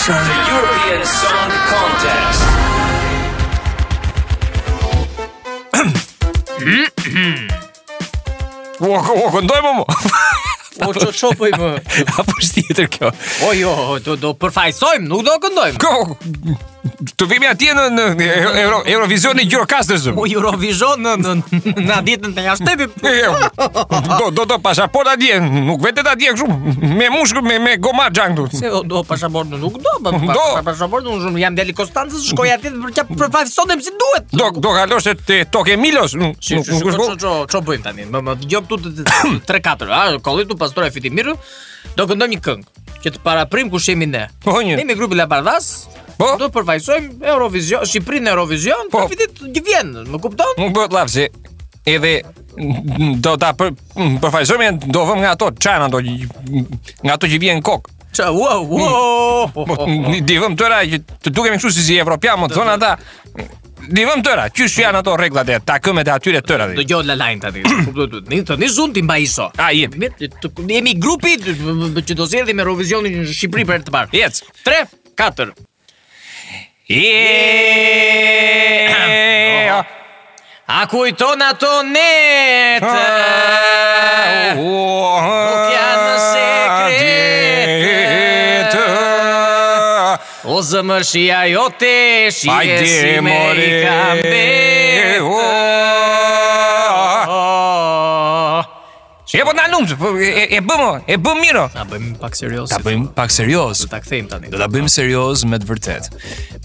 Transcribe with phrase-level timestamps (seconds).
[0.00, 2.46] European Song Contest.
[8.78, 9.74] Po, po, këndoj më.
[10.80, 11.68] Po ço ço po i më.
[12.16, 13.12] Apo tjetër kjo.
[13.44, 15.76] Po jo, do do nuk do këndojmë.
[15.76, 16.56] Go
[17.18, 18.04] të vimi atje në në
[18.62, 20.14] Euro Eurovision në Eurocastersum.
[20.16, 21.34] Po Eurovision në në
[21.84, 22.86] në ditën e jashtëpi.
[23.20, 23.32] Jo.
[24.20, 28.06] Do do do pasaport atje, nuk vetë ta atje kështu me mushkë me me goma
[28.10, 28.60] xhang këtu.
[28.62, 30.46] Se do pasaport nuk do, pa, do.
[30.56, 32.82] pa pasaport unë shumë jam deli Konstancë, shkoj mm-hmm.
[32.88, 34.32] atje për çfarë përfaqësonte si duhet.
[34.40, 37.10] Do do kalosh te Tokë Milos, nuk nuk kush po.
[37.20, 38.06] Ço ço bëjmë tani?
[38.08, 41.36] Më më dëgjop tu 3 4, a kolli tu pastroj Fitimirun.
[41.96, 44.26] Do këndojmë një këngë që të paraprim kush jemi ne.
[44.44, 45.86] Po, ne me grupin La Bardas,
[46.20, 46.34] Po.
[46.36, 50.50] Do të përfaqësojmë Eurovision, Shqipërinë në Eurovision, po fitit një vjen, më kupton?
[50.60, 51.24] Nuk bëhet lavsi.
[51.88, 52.10] Edhe
[53.24, 57.88] do ta përfaqësojmë do vëmë nga ato çana do nga ato që vjen kok.
[58.12, 59.46] Ça, wow, wow.
[59.54, 59.86] Po
[60.28, 62.92] di vëmë tëra që të dukemi kështu si si evropian, më thon ata.
[63.90, 66.68] di vëmë tëra, ti shih janë ato rregullat e takimeve e atyre tëra.
[66.76, 67.54] Do gjot la lajm të
[67.86, 69.48] Po do të, një zunë ti mbaj iso.
[69.56, 70.12] Ai jemi.
[70.76, 74.32] jemi grupi që do zëdhim me Eurovisionin në Shqipëri për të parë.
[74.68, 74.84] 3
[75.20, 75.56] 4
[76.92, 79.84] Yeah.
[80.68, 82.88] A kujton ato net uh,
[84.50, 86.10] uh, Nuk janë
[90.50, 91.94] O zëmërshia jote
[92.34, 94.18] Shire si me i kam
[99.32, 101.68] E po na numsh, po e e bëmo, e bëm miro.
[101.70, 103.84] Ta bëjmë pak serios Ta bëjmë pak serioz.
[103.84, 104.50] Do ta kthejmë tani.
[104.50, 106.08] Do ta bëjmë serioz me të vërtet.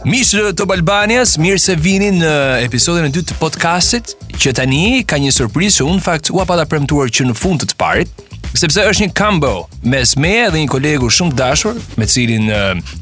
[0.10, 2.34] Mishë të Balbanias, mirë se vini në
[2.66, 6.66] episodin e dytë të podcastit, që tani ka një surprizë që un fakt u pa
[6.66, 8.10] premtuar që në fund të të parit,
[8.60, 9.50] sepse është një combo
[9.92, 12.60] mes meje dhe një kolegu shumë të dashur, me cilin në,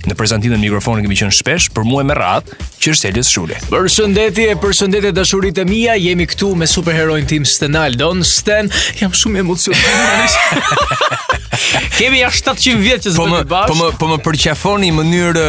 [0.10, 3.58] në prezantimin e mikrofonit kemi qenë shpesh për muaj me radhë, që është Elis Shuli.
[3.72, 8.24] Përshëndetje, përshëndetje dashuritë e mia, jemi këtu me superheroin tim Stenaldon.
[8.28, 8.68] Sten,
[9.00, 10.34] jam shumë emocionuar.
[12.00, 13.72] kemi ja 700 vjet që zbëmë po bashkë.
[13.72, 15.46] Po më po më përqafoni në mënyrë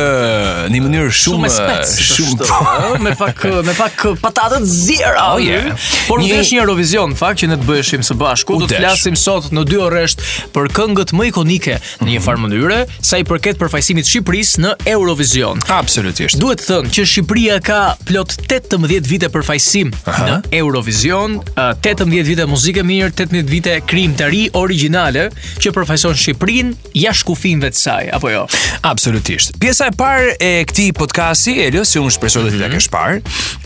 [0.74, 1.50] në mënyrë shumë
[1.88, 5.38] shumë shumë oh, me pak me pak patatet zero.
[5.38, 5.66] Oh, yeah.
[6.06, 9.50] Por vesh një Eurovision, fakt që ne të bëheshim së bashku, do të flasim sot
[9.54, 10.22] në dy rresht
[10.54, 15.62] për këngët më ikonike në një farë mënyre sa i përket përfaqësimit Shqipërisë në Eurovision.
[15.72, 16.38] Absolutisht.
[16.42, 17.78] Duhet të thënë që Shqipëria ka
[18.08, 19.92] plot 18 vite përfaqësim
[20.26, 25.28] në Eurovision, 18 vite muzike mirë, 18 vite krim të ri origjinale
[25.62, 28.44] që përfaqëson Shqipërinë jashtë kufijve të saj, apo jo?
[28.86, 29.56] Absolutisht.
[29.62, 32.78] Pjesa e parë e këtij podcasti, Elio, si unë shpresoj të ta mhm.
[32.78, 33.20] kesh parë,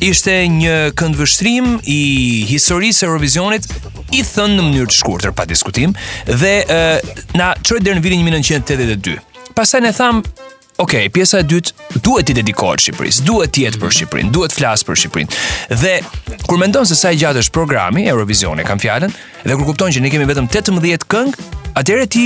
[0.09, 2.01] ishte një këndvështrim i
[2.51, 3.69] historisë Eurovisionit
[4.17, 5.93] i thënë në mënyrë të shkurtër pa diskutim,
[6.27, 7.09] dhe uh,
[7.39, 9.19] na çoi deri në vitin 1982.
[9.57, 10.21] Pastaj ne tham,
[10.81, 14.85] ok, pjesa e dytë duhet t'i dedikohet Shqipërisë, duhet të jetë për Shqipërinë, duhet flas
[14.89, 15.39] për Shqipërinë.
[15.83, 15.95] Dhe
[16.49, 19.15] kur mendon se sa i gjatë është programi Eurovision e kanë fjalën,
[19.45, 22.23] dhe kur kupton që ne kemi vetëm 18 këngë, Atëherë ti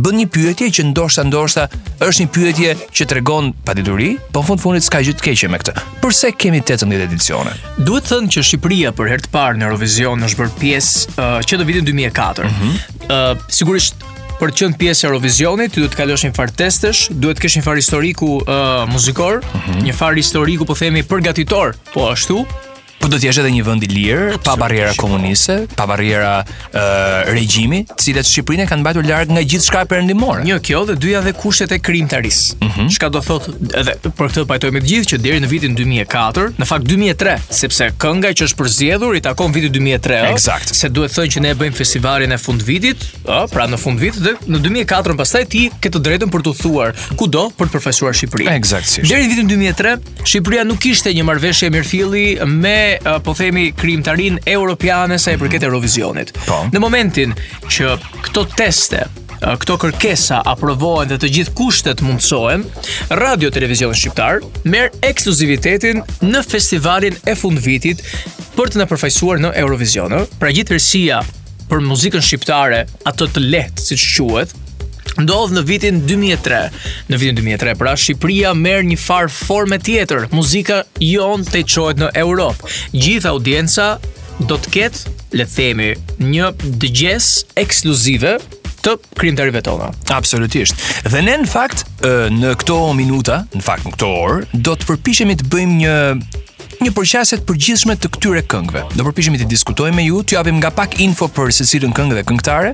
[0.00, 1.64] bën një pyetje që ndoshta ndoshta
[2.02, 5.60] është një pyetje që tregon padituri, po në fund fundit s'ka gjë të keqe me
[5.60, 5.74] këtë.
[6.00, 7.52] Përse kemi 18 edicione?
[7.84, 11.60] Duhet thënë që Shqipëria për herë të parë në Eurovision është bërë pjesë uh, që
[11.60, 12.16] do vitin 2004.
[12.16, 13.06] Ëh, mm -hmm.
[13.10, 14.08] uh, sigurisht
[14.40, 17.44] për të qenë pjesë e Eurovisionit, ti duhet të kalosh një far testesh, duhet të
[17.44, 19.88] kesh një far historiku uh, muzikor, mm -hmm.
[19.88, 22.46] një far historiku po themi përgatitor, po ashtu,
[23.04, 27.28] Po do të jesh edhe një vend i lirë, pa barriera komuniste, pa barriera uh,
[27.34, 30.40] regjimi, të cilat Shqipërinë kanë mbajtur larg nga gjithçka e perëndimore.
[30.48, 32.38] Një kjo dhe dyja dhe kushtet e krimtaris.
[32.62, 32.88] Mm -hmm.
[32.96, 36.66] Çka do thotë edhe për këtë pajtohemi të gjithë që deri në vitin 2004, në
[36.70, 40.68] fakt 2003, sepse kënga që është përzierdhur i takon vitit 2003, eksakt.
[40.74, 44.00] Se duhet thënë që ne e bëjmë festivalin e fund vitit, ë, pra në fund
[44.00, 46.88] vit dhe në 2004 pastaj ti ke të drejtën për të thuar
[47.20, 48.56] kudo për të përfaqësuar Shqipërinë.
[48.56, 49.08] Eksaktësisht.
[49.12, 52.93] Deri në vitin 2003, Shqipëria nuk kishte një marrëveshje mirëfilli me
[53.24, 56.32] po themi krijimtarinë europiane sa i përket Eurovisionit.
[56.46, 56.62] Po.
[56.72, 57.34] Në momentin
[57.70, 57.94] që
[58.28, 59.04] këto teste
[59.44, 62.62] këto kërkesa aprovohen dhe të gjithë kushtet mundsohen,
[63.20, 68.00] Radio Televizion Shqiptar merr ekskluzivitetin në festivalin e fundvitit
[68.54, 70.14] për të na përfaqësuar në Eurovision.
[70.40, 71.20] Pra gjithërsia
[71.68, 74.54] për muzikën shqiptare, atë të lehtë siç quhet,
[75.16, 76.62] Ndodh në vitin 2003.
[77.12, 80.26] Në vitin 2003, pra Shqipëria merr një far formë tjetër.
[80.34, 82.70] Muzika jon te çohet në Europë.
[82.94, 83.88] Gjithë audienca
[84.48, 85.88] do të ketë, le të themi,
[86.22, 86.50] një
[86.82, 87.28] dëgjes
[87.62, 88.36] ekskluzive
[88.84, 89.92] të krimtarëve tona.
[90.12, 90.76] Absolutisht.
[91.08, 91.86] Dhe ne në fakt
[92.34, 95.94] në këto minuta, në fakt në këto orë, do të përpiqemi të bëjmë një
[96.84, 98.82] një përqasje të përgjithshme të këtyre këngëve.
[98.98, 102.24] Do përpiqemi të diskutojmë me ju, t'ju japim nga pak info për secilën këngë dhe
[102.28, 102.70] këngëtare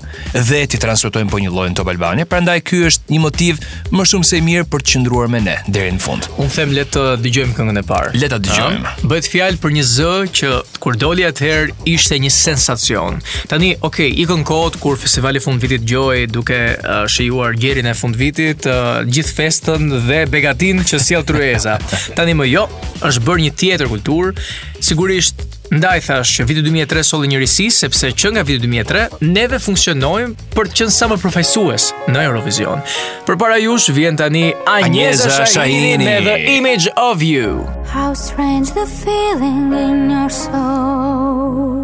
[0.49, 3.61] dhe t'i transmetojmë po një lloj në Top Albani, prandaj ky është një motiv
[3.95, 6.27] më shumë se i mirë për të qëndruar me ne deri në fund.
[6.43, 8.11] Unë them le të dëgjojmë këngën e parë.
[8.19, 8.97] Le ta dëgjojmë.
[9.05, 10.11] Bëhet fjalë për një Z
[10.41, 13.21] që kur doli atëherë ishte një sensacion.
[13.53, 17.95] Tani, okay, i kanë kohët kur festivali fund vitit dëgjoi duke uh, shijuar gjerin e
[17.99, 21.77] fund vitit, uh, gjithë festën dhe begatin që sjell si Tryeza.
[22.17, 22.65] Tani më jo,
[23.05, 24.35] është bërë një tjetër kultur.
[24.81, 25.35] Sigurisht
[25.71, 30.49] Ndaj thash që viti 2003 solli një risi sepse që nga viti 2003 neve funksionojmë
[30.57, 32.83] për të qenë sa më përfaqësues në Eurovision.
[33.29, 37.63] Përpara jush vjen tani Anjeza Shahini me The Image of You.
[37.95, 41.80] How strange the feeling in your soul.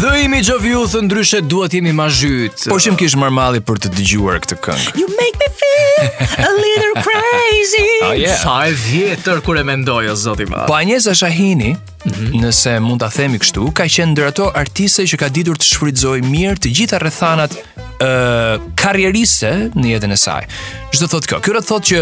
[0.00, 3.58] The image of you thë ndryshe duhet jemi ma zhytë Po që më kishë marmali
[3.68, 8.38] për të dëgjuar këtë këngë You make me feel a little crazy oh, yeah.
[8.40, 12.40] Sa e vjetër kër e mendoj o zoti ma Po njës a shahini mm -hmm.
[12.46, 16.16] Nëse mund të themi kështu Ka qenë ndër ato artise që ka ditur të shfridzoj
[16.24, 20.46] mirë Të gjitha rëthanat uh, karjerise në jetën e saj
[20.94, 22.00] Gjithë thot kjo Kjo thot që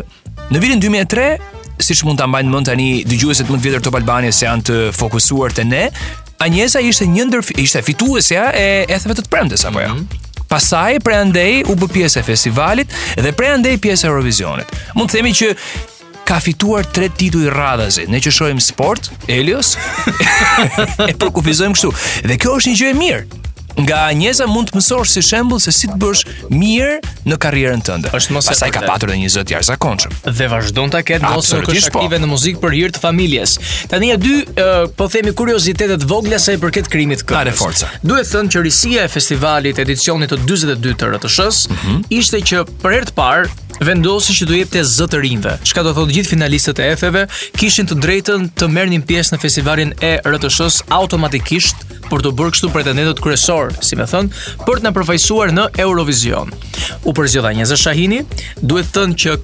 [0.54, 1.38] në vitin 2003
[1.82, 4.76] siç mund ta mbajnë mend tani dëgjuesit më të vjetër të Albanisë se janë të
[4.94, 5.84] fokusuar te ne,
[6.42, 9.90] Anjeza ishte një ndër ishte fituesja e etheve të premtes apo jo.
[9.94, 10.26] Mm -hmm.
[10.48, 14.66] Pastaj prandaj u bë pjesë e festivalit dhe prandaj pjesë e Eurovisionit.
[14.94, 15.50] Mund të themi që
[16.24, 18.06] ka fituar tre tituj radhazi.
[18.08, 19.74] Ne që shohim sport, Helios,
[21.10, 21.90] e po kështu.
[22.24, 23.47] Dhe kjo është një gjë e mirë
[23.82, 26.96] nga njeza mund të mësosh si shembull se si të bësh mirë
[27.28, 28.10] në karrierën tënde.
[28.16, 30.16] Është mos e sa ka patur një zot jashtë zakonshëm.
[30.34, 31.60] Dhe vazhdon ta ketë mos po.
[31.62, 32.22] është aktive po.
[32.24, 33.56] në muzikë për hir të familjes.
[33.92, 37.36] Tani e dy, e, po themi kuriozitete të vogla sa i përket krimit këtu.
[37.38, 37.88] Dale forca.
[38.02, 42.04] Duhet të thënë që risia e festivalit edicionit të 42 të RTS-s mm -hmm.
[42.20, 43.46] ishte që për herë të parë
[43.84, 45.56] vendosi që do jepte zë të rinjve.
[45.68, 49.40] Çka do thotë gjithë finalistët e efeve, ve kishin të drejtën të merrnin pjesë në
[49.42, 54.30] festivalin e RTS-s automatikisht për të bërë kështu pretendentët kryesor, si më thon,
[54.64, 56.52] për të na përfaqësuar në Eurovision.
[57.04, 58.22] U përzgjodha Njeza Shahini,
[58.64, 59.34] duhet thënë që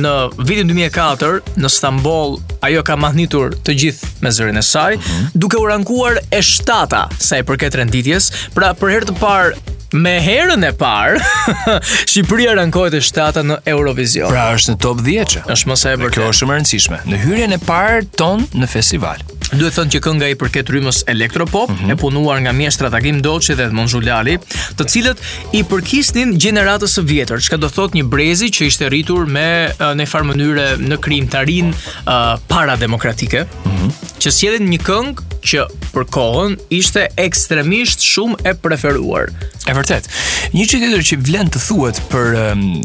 [0.00, 0.14] në
[0.48, 5.28] vitin 2004 në Stamboll ajo ka mahnitur të gjithë me zërin e saj, mm -hmm.
[5.34, 10.16] duke u rankuar e shtata sa i përket renditjes, pra për herë të parë me
[10.22, 11.20] herën e parë
[12.08, 14.30] Shqipëria rankohet e shtata në Eurovision.
[14.32, 15.38] Pra është në top 10.
[15.54, 16.16] Është më sa e vërtetë.
[16.16, 17.00] Kjo është shumë e rëndësishme.
[17.12, 19.24] Në hyrjen e parë ton në festival.
[19.54, 21.92] Duhet thënë që kënga i përket rrymës elektropop, mm -hmm.
[21.92, 24.38] e punuar nga mjeshtrat Agim Doçi dhe Edmond Zhulari,
[24.76, 25.20] të cilët
[25.54, 29.94] i përkisnin gjeneratës së vjetër, çka do thotë një brezi që ishte rritur me eh,
[30.00, 33.90] në farë mënyrë në krijimtarin uh, eh, para demokratike, mm -hmm.
[34.20, 35.14] që sjellin një këngë
[35.46, 35.58] që
[35.94, 39.30] për kohën ishte ekstremisht shumë e preferuar.
[39.66, 40.08] E vërtet.
[40.54, 42.82] Një çështje tjetër që vlen të thuhet për um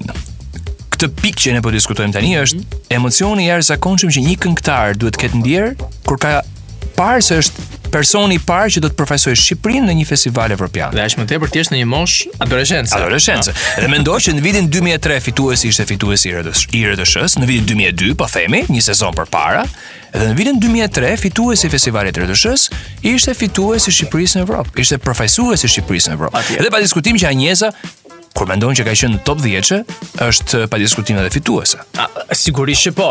[1.01, 2.45] këtë pikë që ne po diskutojmë tani mhm.
[2.45, 5.71] është emocioni i jashtëzakonshëm që një këngëtar duhet të ketë ndier
[6.05, 6.35] kur ka
[6.97, 10.93] parë se është personi i parë që do të përfaqësojë Shqipërinë në një festival evropian.
[10.95, 12.93] Dhe është më tepër thjesht në një mosh adoleshence.
[12.95, 13.51] Adoleshence.
[13.81, 16.35] Dhe mendoj që në vitin 2003 fituesi ishte fituesi i
[16.87, 19.65] RDS-s, në vitin 2002 po themi, një sezon përpara,
[20.13, 25.01] Dhe në vitin 2003 fituesi i festivalit RDS-s ishte fituesi i Shqipërisë në Evropë, ishte
[25.03, 26.45] përfaqësuesi i Shqipërisë në Evropë.
[26.61, 27.73] Dhe pa diskutim që Anjeza
[28.35, 29.81] kur mendon që ka qenë në top 10
[30.27, 31.83] është eh, pa diskutim edhe fituese.
[32.35, 33.09] Sigurisht që po.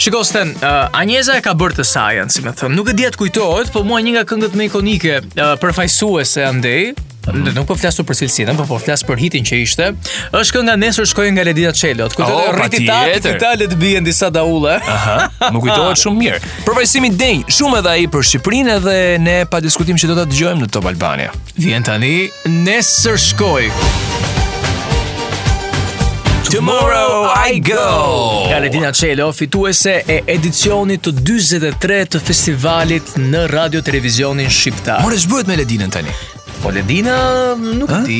[0.00, 2.74] Shikoj se uh, eh, Anjeza e ka bërë të sajën, si më thon.
[2.78, 6.92] Nuk e di atë kujtohet, po mua një nga këngët më ikonike, uh, përfaqësuese andej,
[7.22, 7.52] Mm -hmm.
[7.54, 9.92] Nuk po flasu për cilësinë, po po flas për hitin që ishte.
[10.32, 12.14] Është kënga Nesër shkoj nga Ledina qelot.
[12.16, 14.80] Kujtohet oh, rriti ta, ta le të bien disa daulle.
[14.82, 15.30] Aha.
[15.54, 16.40] Më kujtohet shumë mirë.
[16.66, 20.24] Përfaqësimi i denj, shumë edhe ai për Shqipërinë Edhe ne pa diskutim që do ta
[20.26, 21.30] dëgjojmë në Top Albania.
[21.56, 22.28] Vjen tani
[22.66, 23.70] Nesër shkoj.
[26.50, 28.60] Tomorrow I Go.
[28.60, 35.02] Ledina Çelo, fituese e edicionit të 43 të festivalit në Radio Televizionin Shqiptar.
[35.04, 36.14] Morë bëhet me Ledinën tani.
[36.62, 37.16] Po Ledina
[37.58, 38.02] nuk ha?
[38.06, 38.18] di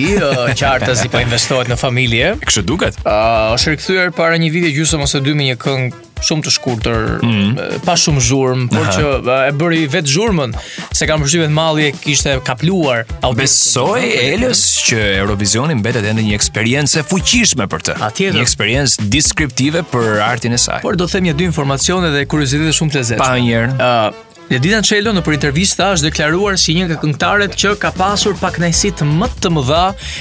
[0.59, 2.31] qartas i po investohet në familje.
[2.43, 2.99] Kështu duket.
[3.03, 7.03] uh, është rikthyer para një viti gjysmë ose dymi me një këngë shumë të shkurtër,
[7.21, 7.83] mm -hmm.
[7.87, 8.95] pa shumë zhurm, por Aha.
[8.95, 10.55] që e bëri vetë zhurmën,
[10.97, 13.05] se kam përshtypjen malli e kishte kapluar.
[13.33, 17.99] Besoj Elës që Eurovisioni mbetet ende një eksperiencë fuqishme për të.
[18.09, 18.37] Atjetër.
[18.39, 20.81] Një eksperiencë deskriptive për artin e saj.
[20.85, 23.25] Por do të them një dy informacione dhe kuriozitete shumë të lezetshme.
[23.25, 24.32] Pa njëherë.
[24.53, 28.59] Ledina Cello në për intervista është deklaruar si një nga këngëtarët që ka pasur pak
[28.61, 29.79] të më të mëdha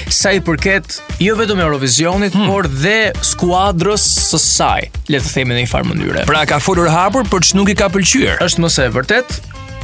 [0.08, 2.48] sa i përket jo vetëm Eurovisionit, hmm.
[2.48, 6.24] por dhe skuadrës së saj, le të themi në një farë mënyre.
[6.32, 8.40] Pra ka folur hapur, për që nuk i ka pëlqyër.
[8.48, 9.36] është mëse e vërtet,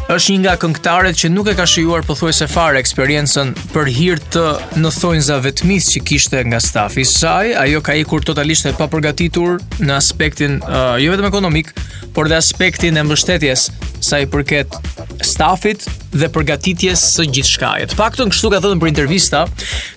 [0.08, 4.44] është një nga këngëtarët që nuk e ka shijuar pothuajse fare eksperiencën për hir të
[4.80, 4.92] në
[5.26, 9.98] za vetmis që kishte nga stafi i saj, ajo ka ikur totalisht e papërgatitur në
[10.00, 11.74] aspektin uh, jo vetëm ekonomik,
[12.16, 13.68] por dhe aspektin e mbështetjes
[14.08, 14.78] sa i përket
[15.26, 15.84] stafit
[16.14, 17.72] dhe përgatitjes së gjithçka.
[17.90, 19.42] Të paktën kështu ka thënë për intervista,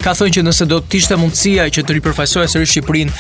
[0.04, 3.14] ka thënë që nëse do të ishte mundësia që të ripërfaqësoja sërish Shqipërinë,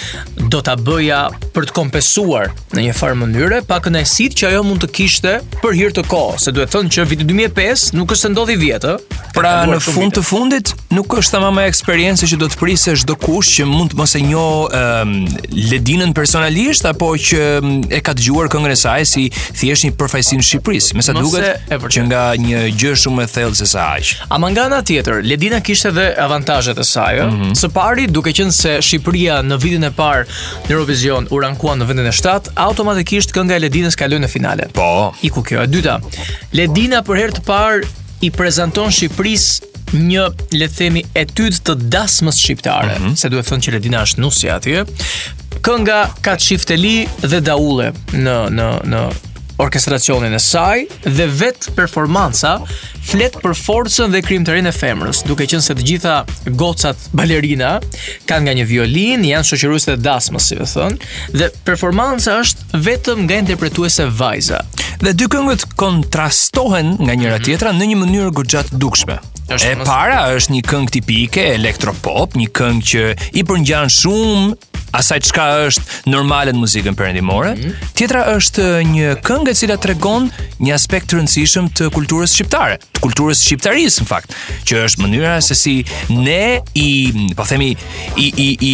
[0.51, 1.21] do ta bëja
[1.55, 5.95] për të kompensuar në një farë mënyre, pa që ajo mund të kishte për hir
[5.95, 8.97] të kohës, se duhet thënë që viti 2005 nuk është ndodhi vjet, ë.
[9.31, 13.13] Pra në fund të fundit nuk është tamam ajo eksperiencë që do të prisë do
[13.19, 15.13] kush që mund të mos e njohë um,
[15.71, 17.39] Ledinën personalisht apo që
[17.95, 22.03] e ka dëgjuar këngën e saj si thjesht një përfaqësim Shqipërisë, me sa duket që
[22.09, 24.11] nga një gjë shumë e thellë se sa aq.
[24.35, 27.29] Ama nga ana tjetër, Ledina kishte edhe avantazhet e saj, ë.
[27.31, 27.55] Mm -hmm.
[27.61, 30.25] Së pari, duke qenë se Shqipëria në vitin e parë
[30.67, 34.67] në Eurovision u rankuan në vendin e 7, automatikisht kënga e Ledinës kaloi në finale.
[34.73, 35.13] Po.
[35.23, 35.99] Iku kjo e dyta.
[36.71, 37.87] Edina për herë të parë
[38.23, 39.71] i prezanton Shqipërisë
[40.07, 40.21] një
[40.55, 43.15] le të themi etyd të dasmës shqiptare, mm -hmm.
[43.19, 44.85] se duhet thënë që Edina është nusja atje.
[45.67, 46.93] Kënga ka çifteli
[47.27, 49.01] dhe daule në në në
[49.61, 52.57] orkestracionin e saj dhe vet performanca
[53.11, 56.17] flet për forcën dhe krimtërinë e femrës, duke qenë se të gjitha
[56.59, 57.75] gocat balerina
[58.29, 60.97] kanë nga një violin, janë shoqëruese të dasmës, si e thon,
[61.37, 64.61] dhe performanca është vetëm nga interpretuese vajza.
[65.01, 67.45] Dhe dy këngët kontrastohen nga njëra mhm.
[67.49, 69.21] tjetra në një mënyrë goxhat dukshme.
[69.51, 73.01] Është e para është një këngë tipike elektropop, një këngë që
[73.39, 74.53] i përngjan shumë
[74.95, 77.51] asaj çka është normale në muzikën perëndimore.
[77.57, 77.91] Mm -hmm.
[77.97, 80.29] Tjetra është një këngë e cila tregon
[80.63, 84.31] një aspekt të rëndësishëm të kulturës shqiptare, të kulturës shqiptarisë në fakt,
[84.67, 85.75] që është mënyra se si
[86.09, 86.89] ne i,
[87.35, 87.75] po themi,
[88.15, 88.73] i i i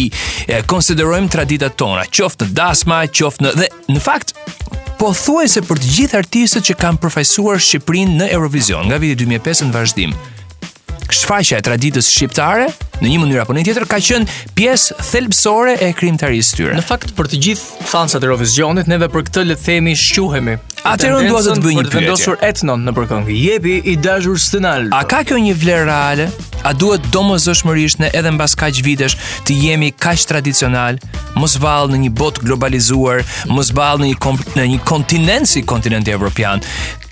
[0.66, 4.30] konsiderojmë traditat tona, qoftë në dasma, qoftë në dhe në fakt
[4.98, 9.66] po thuajse për të gjithë artistët që kanë përfaqësuar Shqipërinë në Eurovision nga viti 2005
[9.66, 10.12] në vazhdim
[11.10, 15.92] shfaqja e traditës shqiptare në një mënyrë apo në tjetër ka qenë pjesë thelbësore e
[15.96, 16.72] krijimtarisë tyre.
[16.76, 20.58] Në fakt për të gjithë fansat e Eurovisionit neve për këtë le të themi shquhemi.
[20.88, 22.02] Atëherë duhet të bëj një pyetje.
[22.02, 23.36] Vendosur etnon në përkëngë.
[23.46, 24.88] Jepi i dashur Stenal.
[24.94, 26.28] A ka kjo një vlerë reale?
[26.68, 29.16] A duhet domosdoshmërisht ne edhe mbas kaq vitesh
[29.48, 30.98] të jemi kaq tradicional,
[31.38, 33.22] mos vallë në një botë globalizuar,
[33.52, 36.62] mos vallë në një në një kontinent si kontinenti evropian?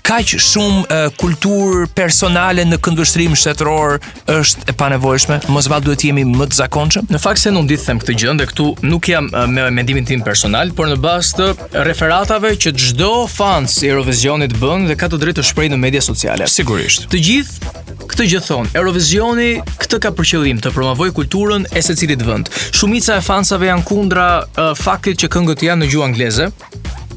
[0.07, 3.97] kaq shumë uh, kulturë personale në këndvështrim shtetror
[4.37, 5.39] është e panevojshme?
[5.51, 7.09] Mos vallë duhet jemi më të zakonshëm?
[7.11, 10.07] Në fakt se nuk di them këtë gjë, ndë këtu nuk jam uh, me mendimin
[10.07, 11.39] tim personal, por në bazë
[11.73, 15.81] të referatave që çdo fans i Eurovisionit bën dhe ka të drejtë të shprehë në
[15.83, 16.47] media sociale.
[16.55, 17.09] Sigurisht.
[17.11, 17.73] Të gjithë
[18.07, 18.71] këtë gjë thon.
[18.79, 19.49] Eurovisioni
[19.83, 22.47] këtë ka për qëllim të promovojë kulturën e secilit vend.
[22.71, 26.49] Shumica e fansave janë kundra uh, faktit që këngët janë në gjuhë angleze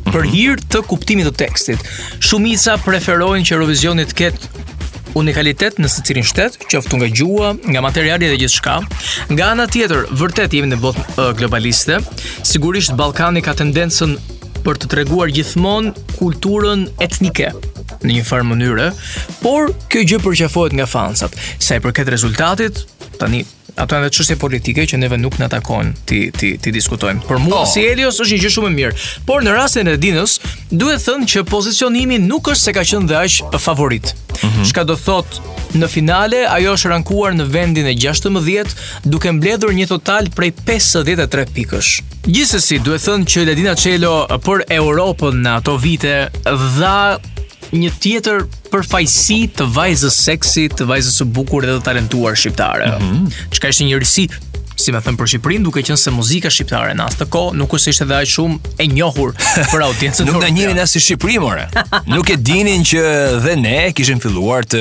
[0.08, 1.84] për hir të kuptimit të tekstit.
[2.24, 4.68] Shumica preferojnë që Eurovisioni të ketë
[5.20, 8.76] unikalitet në secilin shtet, qoftë nga gjuha, nga materiali dhe gjithçka.
[9.32, 11.98] Nga ana tjetër, vërtet jemi në botë uh, globaliste.
[12.46, 14.16] Sigurisht Ballkani ka tendencën
[14.64, 17.50] për të treguar gjithmonë kulturën etnike
[18.00, 18.90] në një farë mënyre,
[19.42, 21.34] por kjo gjë përqafohet nga fansat.
[21.60, 22.84] Sa i përket rezultatit,
[23.20, 23.42] tani
[23.78, 27.22] ato janë çështje politike që neve nuk na takon ti ti ti diskutojmë.
[27.28, 27.68] Por mua oh.
[27.70, 29.08] si Elios është një gjë shumë e mirë.
[29.28, 30.38] Por në rastin e Dinës,
[30.70, 34.14] duhet thënë që pozicionimi nuk është se ka qenë dhe aq favorit.
[34.40, 34.84] Mm -hmm.
[34.84, 35.40] do thot
[35.74, 38.66] në finale ajo është rankuar në vendin e 16
[39.04, 42.02] duke mbledhur një total prej 53 pikësh.
[42.26, 46.28] Gjithsesi, duhet thënë që Ledina Çelo për Europën në ato vite
[46.78, 47.18] dha
[47.78, 52.92] një tjetër përfaqësi të vajzës seksi, të vajzës së bukur dhe të talentuar shqiptare.
[52.98, 53.34] Mm -hmm.
[53.54, 54.26] Çka ishte një rësi
[54.80, 57.90] si më thënë për Shqipërinë, duke qenë se muzika shqiptare në asë kohë nuk është
[57.92, 59.34] ishte dhe ajë shumë e njohur
[59.72, 61.66] për audiencën Nuk në njërin asë Shqipëri, more.
[62.06, 63.00] Nuk e dinin që
[63.44, 64.80] dhe ne kishim filluar të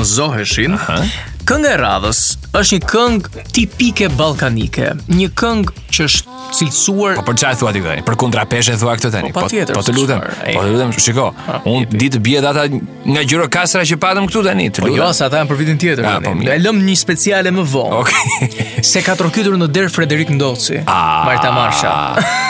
[1.49, 2.19] Kënga e radhës
[2.61, 7.73] është një këngë tipike ballkanike, një këngë që është cilësuar Po për po, çfarë thua
[7.75, 8.05] ti tani?
[8.07, 9.31] Për kundrapeshë thua këtë tani.
[9.35, 10.25] Po, po, tjetër, po, të lutem.
[10.29, 11.29] Po të lutem, shiko.
[11.71, 14.67] Unë di të bie data nga gjyro kasra që patëm këtu tani.
[14.79, 16.29] Po jo, sa ata janë për vitin tjetër tani.
[16.29, 18.01] Po, ne lëm një speciale më vonë.
[18.03, 18.33] Okej.
[18.33, 18.89] Okay.
[18.93, 20.83] Se ka trokitur në der Frederik Ndoci.
[20.89, 21.95] Marta Marsha.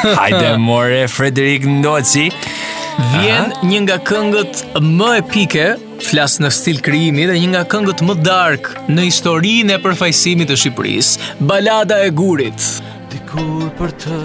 [0.22, 2.30] hajde more Frederik Ndoci.
[3.14, 3.64] Vjen Aha.
[3.68, 5.68] një nga këngët më epike
[6.08, 10.56] flas në stil krijimi dhe një nga këngët më dark në historinë e përfaqësimit të
[10.62, 12.66] Shqipërisë, Balada e Gurit.
[13.10, 14.18] Dikur për të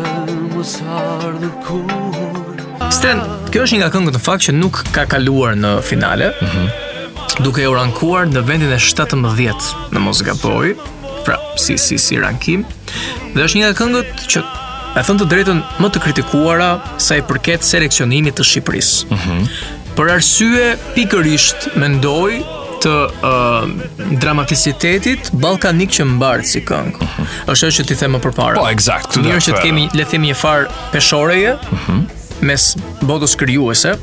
[1.65, 2.65] kur.
[2.93, 6.31] Stan, kjo është një nga këngët në fakt që nuk ka kaluar në finale.
[6.41, 6.67] Mhm.
[7.43, 10.75] duke u rankuar në vendin e 17 në Mosgapoj,
[11.25, 12.63] pra si si si rankim.
[13.35, 14.39] Dhe është një nga këngët që
[14.95, 16.67] A thënë të drejtën më të kritikuara
[17.03, 19.07] sa i përket seleksionimit të Shqipërisë.
[19.09, 19.49] Mm -hmm.
[19.97, 22.39] Për arsye pikërisht mendoj
[22.85, 22.93] të
[23.27, 23.65] uh,
[24.23, 26.95] dramaticitetit ballkanik që mbar si këngë.
[27.03, 27.51] Mm -hmm.
[27.51, 28.55] Është ajo që ti them më parë.
[28.61, 29.17] Po, eksakt.
[29.25, 32.03] Mirë që të kemi le të themi një far peshoreje mm
[32.45, 32.63] mes
[32.99, 33.93] botës krijuese,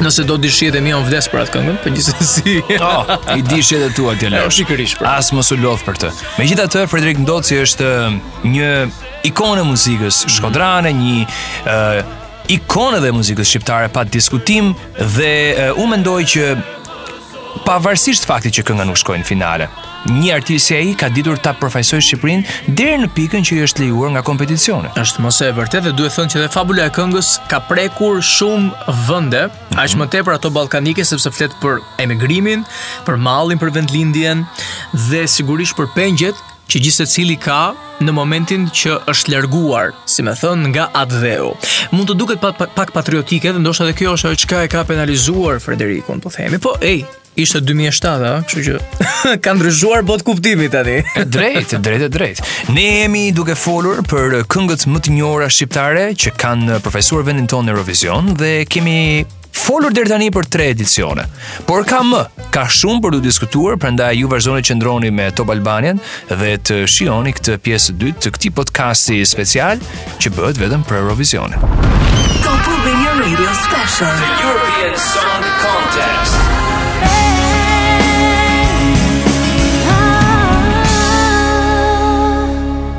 [0.00, 2.54] Nëse do të e mi on vdes për atë këngën, po gjithsesi.
[2.78, 4.26] Po, oh, i di shihet e tua ti.
[4.32, 5.02] Jo sigurisht.
[5.06, 6.10] As mos u lodh për të.
[6.38, 8.18] Megjithatë, Frederik Ndoci është um,
[8.54, 8.72] një
[9.30, 10.34] ikonë e muzikës mhm.
[10.36, 12.20] shkodrane, një uh,
[12.52, 15.32] ikonë dhe muzikës shqiptare pa diskutim dhe
[15.68, 16.48] uh, u mendoj që
[17.66, 19.68] pavarësisht faktit që kënga nuk shkoi në finale.
[20.10, 23.84] Një artist si ai ka ditur ta përfaqësojë Shqipërinë deri në pikën që i është
[23.84, 24.90] lejuar nga kompeticioni.
[24.98, 28.96] Është mëse e vërtetë dhe duhet thënë që dhe fabula e këngës ka prekur shumë
[29.08, 29.82] vende, mm -hmm.
[29.84, 32.64] aq më tepër ato ballkanike sepse flet për emigrimin,
[33.06, 34.46] për mallin, për vendlindjen
[35.10, 36.34] dhe sigurisht për pengjet
[36.70, 41.54] që gjithë se cili ka në momentin që është lërguar, si me thënë, nga Adveu.
[41.92, 44.84] Mund të duket pak, pak patriotike, dhe ndoshtë edhe kjo është që ka e ka
[44.84, 48.80] penalizuar Frederikun, po themi, po ej, Ishte 2007, kështu që
[49.44, 50.98] ka ndryshuar bot kuptimi tani.
[51.32, 52.42] drejt, e drejt, e drejt.
[52.76, 57.70] Ne jemi duke folur për këngët më të njohura shqiptare që kanë përfaqësuar vendin tonë
[57.70, 58.98] në Eurovision dhe kemi
[59.62, 61.24] folur deri tani për tre edicione.
[61.68, 62.20] Por ka më,
[62.52, 66.82] ka shumë për të diskutuar, prandaj ju vazhdoni të qëndroni me Top Albanian dhe të
[66.88, 69.80] shihoni këtë pjesë të dytë të këtij podcasti special
[70.20, 71.56] që bëhet vetëm për Eurovision.
[72.44, 74.18] Top Albanian Radio Special.
[74.20, 76.58] The European Song Contest.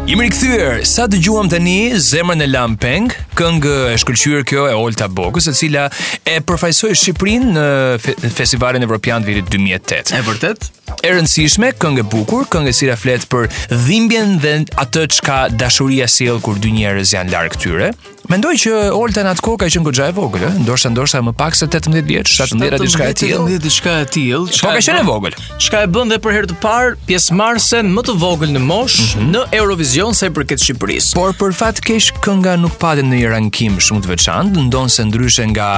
[0.03, 0.83] Jemi rikthyer.
[0.83, 3.07] Sa dëgjuam tani zemrën e Lampeng?
[3.39, 5.87] këngë e shkëlqyer kjo e Olta Bogës, e cila
[6.29, 10.13] e përfaqësoi Shqipërinë në Festivalin Evropian të vitit 2008.
[10.13, 10.69] E vërtet?
[11.03, 13.47] E rëndësishme, këngë e bukur, këngë e cila flet për
[13.87, 17.93] dhimbjen dhe atë çka dashuria sjell kur dy njerëz janë larg tyre.
[18.31, 21.57] Mendoj që Olta në atë kohë ka qenë goxha e vogël, ndoshta ndoshta më pak
[21.59, 23.39] se 18 vjeç, 17 diçka e tillë.
[23.49, 24.59] 17 diçka e tillë.
[24.63, 25.35] Po ka qenë e vogël.
[25.65, 29.25] Çka e bën dhe për herë të parë pjesëmarrëse më të vogël në moshë mm
[29.25, 29.35] -hmm.
[29.35, 31.11] në Eurovision sa i përket Shqipërisë.
[31.19, 35.47] Por për fat keq kënga nuk patën në një rankim shumë të veçantë, ndonse ndryshe
[35.53, 35.69] nga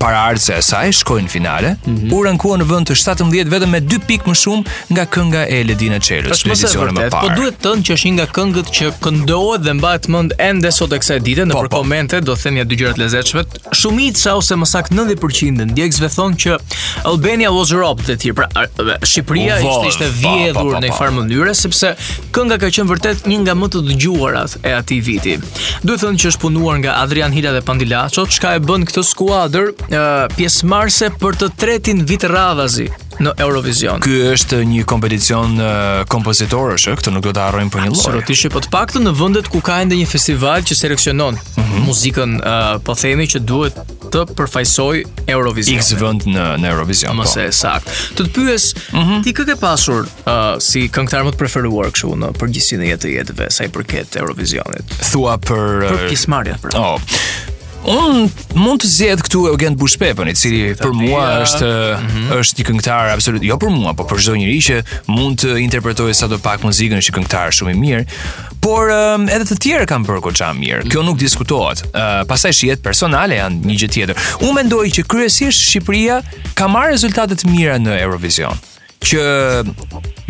[0.00, 1.74] paraardhja e saj, shkojnë në finale.
[1.74, 2.14] Mm -hmm.
[2.16, 4.62] U rankua në vend të 17 vetëm me 2 pikë më shumë
[4.96, 7.22] nga kënga e Ledina në edicionin e po parë.
[7.22, 10.70] Po duhet të thonë që është një nga këngët që këndohet dhe mbahet mend ende
[10.72, 11.64] sot kësaj dite, në po, po.
[11.66, 13.44] përkomente, do thënë ja dy gjërat lezetshme.
[13.82, 16.58] Shumica ose më saktë 90% ndjekësve thonë që
[17.10, 18.32] Albania was robbed aty.
[18.32, 18.46] Pra
[19.10, 21.90] Shqipëria ishte ishte vjedhur në farë mënyrë sepse
[22.34, 25.34] kënga ka qenë vërtet një nga më të dëgjuarat e atij viti.
[25.84, 28.84] Duhet thënë që është punuar nga Adrian Hila dhe Pandila, që që ka e bën
[28.88, 29.70] këtë skuadër
[30.36, 32.88] pjesëmarrëse për të tretin vitë radhazi
[33.22, 34.02] në Eurovision.
[34.04, 35.56] Ky është një kompeticion
[36.12, 38.00] kompozitorësh, këtë nuk do të harrojmë për një lloj.
[38.00, 41.88] Absolutisht, po të paktën në vendet ku ka ende një festival që seleksionon mm -hmm.
[41.88, 42.30] muzikën,
[42.86, 43.76] po themi që duhet
[44.12, 45.78] të përfaqësoj Eurovision.
[45.80, 47.16] X vend në në Eurovision.
[47.16, 47.44] Mos po.
[47.44, 47.96] e saktë.
[48.18, 49.22] Të të pyes, mm -hmm.
[49.24, 53.14] ti kë ke pasur uh, si këngëtar më të preferuar kështu në përgjithësinë e jetë
[53.18, 54.98] jetëve sa i përket Eurovisionit?
[55.12, 56.78] Thua për për pjesëmarrjen eh, pra.
[56.80, 57.00] Oh.
[57.82, 58.28] Un
[58.62, 60.84] mund të zgjedh këtu Eugen Bushpepën, i cili Tapia.
[60.84, 62.40] për mua është mm -hmm.
[62.40, 66.14] është një këngëtar absolut, jo për mua, por për çdo njerëz që mund të interpretojë
[66.14, 68.04] sado pak muzikën, është një këngëtar shumë i mirë.
[68.62, 70.84] Por um, edhe të tjerë kanë bërë goxha mirë.
[70.92, 71.82] Kjo nuk diskutohet.
[71.90, 74.22] Uh, Pastaj shihet personale janë një gjë tjetër.
[74.38, 76.20] Unë mendoj që kryesisht Shqipëria
[76.58, 78.54] ka marrë rezultate të mira në Eurovision
[79.02, 79.22] që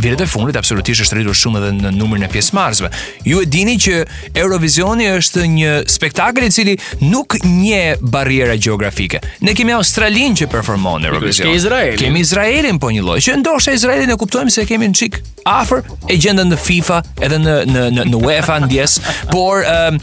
[0.03, 2.89] vitet e fundit absolutisht është rritur shumë edhe në numrin e pjesëmarrësve.
[3.29, 3.99] Ju e dini që
[4.43, 9.21] Eurovisioni është një spektakël i cili nuk nje barriera gjeografike.
[9.47, 11.47] Ne kemi Australinë që performon në Eurovision.
[11.49, 11.99] Kemi Izraelin.
[12.01, 13.21] Kemi Izraelin po një lloj.
[13.29, 15.21] Që ndoshta Izraelin e kuptojmë se kemi një çik
[15.53, 18.99] afër e gjendën në FIFA edhe në në në, në UEFA ndjes,
[19.33, 20.01] por um,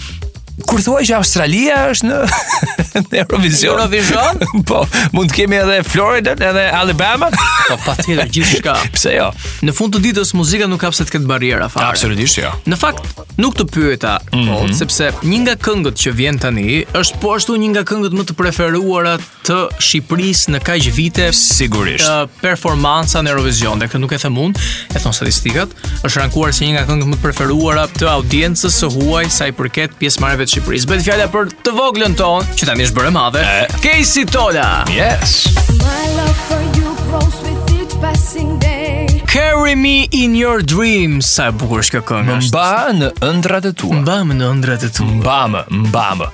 [0.68, 2.18] kur thua që Australia është në
[3.08, 3.78] në Eurovision.
[3.78, 4.42] Eurovision?
[4.70, 4.82] po,
[5.16, 7.30] mund të kemi edhe Florida, edhe Alabama.
[7.70, 8.76] po, patjetër gjithçka.
[8.96, 9.30] Pse jo?
[9.66, 11.92] Në fund të ditës muzika nuk ka pse të ketë bariera fare.
[11.94, 12.52] Absolutisht jo.
[12.72, 13.06] Në fakt,
[13.42, 14.74] nuk të pyeta, mm -hmm.
[14.80, 18.34] sepse një nga këngët që vjen tani është po ashtu një nga këngët më të
[18.40, 19.18] preferuara
[19.48, 22.08] të Shqipërisë në kaq vite sigurisht.
[22.10, 24.58] Ë performanca në Eurovision, dhe këtë nuk e them unë,
[24.96, 25.70] e thon statistikat,
[26.04, 29.56] është rankuar si një nga këngët më të preferuara të audiencës së huaj sa i
[29.56, 30.90] përket pjesëmarrjeve të Shqipërisë.
[30.90, 33.46] Bëhet fjala për të voglën tonë, që tani është bërë madhe,
[33.84, 34.86] Casey Tola.
[34.90, 35.46] Yes.
[35.78, 39.22] My love for you grows with each passing day.
[39.30, 42.64] Carry me in your dreams Sa e bukur është kjo këngë Më mba
[42.98, 46.08] në ëndrat e tua Më mba në ëndrat e tua Më mba më, më mba
[46.18, 46.32] më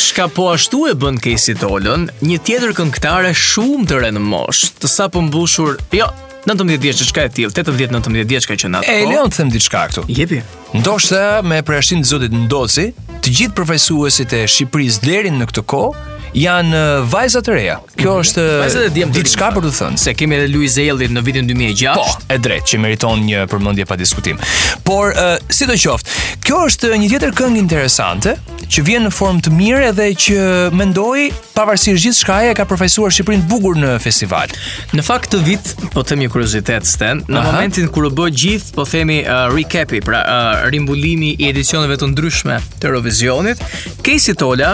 [0.00, 4.40] Shka po ashtu e bën Casey Dolan Një tjetër këngëtare shumë të renë
[4.80, 6.08] Të sa pëmbushur Jo,
[6.50, 8.90] 19 vjeç diçka e tillë, 80 19 vjeç ka qenë atë.
[8.90, 10.04] E lejon të them diçka këtu.
[10.10, 10.40] Jepi.
[10.74, 12.88] Ndoshta me prerësinë e Zotit ndoci,
[13.22, 17.76] të gjithë përfaqësuesit e Shqipërisë deri në këtë kohë janë vajza të reja.
[17.98, 18.24] Kjo mhm.
[18.24, 21.90] është diçka për të thënë, se kemi edhe Luiz Ellin në vitin 2006.
[21.98, 24.40] Po, e drejt, që meriton një përmendje pa diskutim.
[24.86, 28.36] Por uh, sidoqoftë, kjo është një tjetër këngë interesante
[28.72, 30.38] që vjen në formë të mirë edhe që
[30.78, 34.54] mendoj pavarësisht gjithçka e ka përfaqësuar Shqipërinë bukur në festival.
[34.96, 37.50] Në fakt të vit, po them një kuriozitet stan, në Aha.
[37.52, 42.08] momentin kur u bë gjithë, po themi uh, recapi, pra uh, rimbullimi i edicioneve të
[42.14, 43.60] ndryshme të Eurovisionit,
[44.06, 44.72] Casey Tola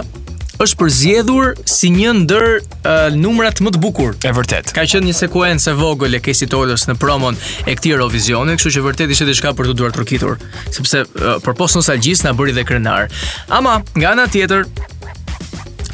[0.62, 4.16] është përzjedhur si një ndër uh, numrat më të bukur.
[4.27, 4.73] E vërtet.
[4.75, 8.75] Ka qenë një sekuencë se vogël e Casey Tollers në promon e këtij Eurovisionit, kështu
[8.79, 10.38] që vërtet ishte diçka për të duar trokitur,
[10.75, 13.07] sepse uh, përpos nostalgjisë na bëri dhe krenar.
[13.61, 14.66] Ama nga ana tjetër,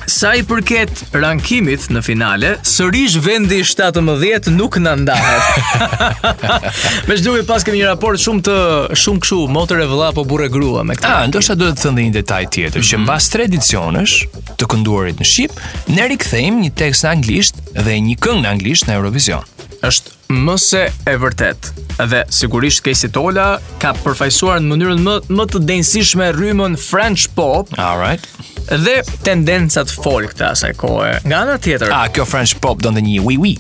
[0.07, 5.79] Sa i përket rankimit në finale, sërish vendi 17 nuk na ndahet.
[7.09, 8.57] me shduhi pas kemi një raport shumë të
[9.01, 11.09] shumë këshu, motër e vëlla apo burrë grua me këtë.
[11.09, 12.91] Ah, ndoshta duhet të thënë një detaj tjetër, mm -hmm.
[12.91, 13.05] që mhm.
[13.07, 14.17] mbas tradicionesh
[14.61, 15.57] të kënduarit në shqip,
[15.97, 19.45] ne rikthejmë një tekst në anglisht dhe një këngë në anglisht në Eurovision.
[19.85, 21.71] Është mëse e vërtet.
[22.11, 27.69] Dhe sigurisht Casey Tola ka përfaqësuar në mënyrën më më të densishme rrymën French pop.
[27.79, 28.25] All right.
[28.69, 31.11] Dhe tendencat folk të asaj kohe.
[31.29, 33.53] Nga ana tjetër, ah, kjo French pop në një wi wi.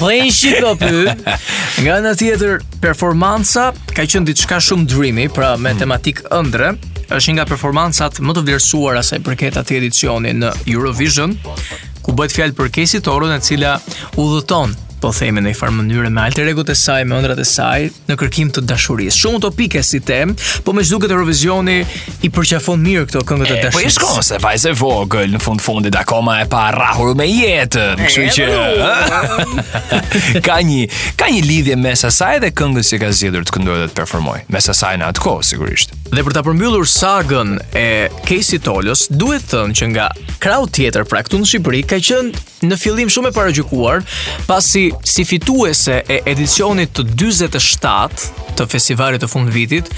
[0.00, 0.82] French pop.
[1.80, 5.78] Nga ana tjetër, performanca ka qenë diçka shumë dreamy, pra me mm.
[5.78, 6.74] tematik ëndre
[7.10, 9.88] është një nga performancat më të vlerësuara asaj i këtë atij
[10.30, 11.32] në Eurovision,
[12.06, 13.80] ku bëhet fjalë për Casey e cila
[14.14, 17.88] udhëton po themi në i farë mënyrë me alter e saj, me ëndrat e saj,
[18.10, 19.16] në kërkim të dashurisë.
[19.22, 20.34] Shumë topike si tem,
[20.66, 21.78] po më duket Eurovisioni
[22.26, 23.78] i përqafon mirë këto këngë të po dashurisë.
[23.78, 27.96] Po është kohë se vajza vogël në fund fundit akoma e pa rrahur me jetën,
[28.00, 28.46] kështu që
[30.46, 30.82] ka një
[31.20, 33.96] ka një lidhje me sa saj dhe këngët që ka zgjedhur të këndojë dhe të
[34.02, 34.38] performoj.
[34.52, 35.88] Me sa saj në atë kohë sigurisht.
[36.10, 37.86] Dhe për ta përmbyllur sagën e
[38.28, 40.06] Casey Tolos, duhet thënë që nga
[40.42, 42.30] krau tjetër pra këtu në Shqipëri ka qenë
[42.70, 43.98] në fillim shumë e paragjykuar,
[44.48, 49.88] pasi si fituese e edicionit të 47 të festivalit të fund vitit,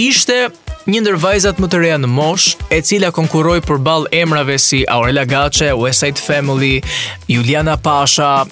[0.00, 0.50] ishte
[0.90, 5.24] një ndër vajzat më të reja në mosh, e cila konkuroi përball emrave si Aurela
[5.30, 6.80] Gaçe, West Side Family,
[7.30, 8.44] Juliana Pasha,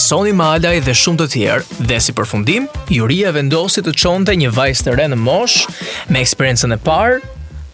[0.00, 4.86] Sony Malaj dhe shumë të tjerë, dhe si përfundim, juria vendosi të çonte një vajzë
[4.88, 5.64] të re në mosh
[6.12, 7.22] me eksperiencën e parë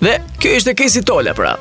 [0.03, 1.53] Dhe kjo ishte Casey Tola pra.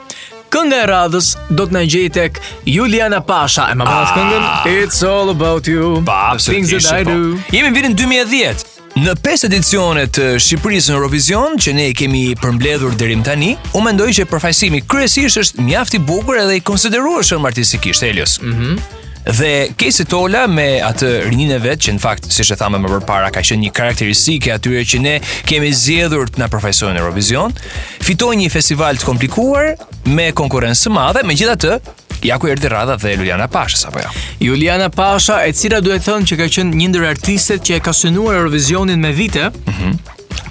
[0.52, 5.00] Kënga e radhës do të na gjej tek Juliana Pasha e mamës ah, këngën It's
[5.08, 6.04] all about you.
[6.04, 7.10] the things that I po.
[7.10, 7.40] do.
[7.56, 8.66] Jemi vjen në 2010.
[9.00, 13.80] Në pesë edicionet të Shqipërisë në Eurovision që ne i kemi përmbledhur deri tani, u
[13.86, 18.42] mendoj që përfaqësimi kryesisht është mjaft i bukur edhe i konsideruar shumë artistikisht Helios.
[18.44, 18.74] Mhm.
[18.76, 22.80] Mm Dhe Casey Tola me atë rinin e vet, që në fakt, si që thamë
[22.82, 25.16] më bërë para, ka qenë një karakteristikë e atyre që ne
[25.48, 27.54] kemi zjedhur të na profesorën Eurovision,
[28.02, 29.74] fitoj një festival të komplikuar
[30.10, 31.76] me të madhe, me gjitha të,
[32.22, 34.06] Ja ku erdhi Radha dhe Juliana Pasha apo jo?
[34.06, 34.12] Ja?
[34.46, 37.80] Juliana Pasha, e cila duhet të thonë që ka qenë një ndër artistet që e
[37.82, 39.48] ka synuar Eurovisionin me vite.
[39.50, 39.98] Mhm.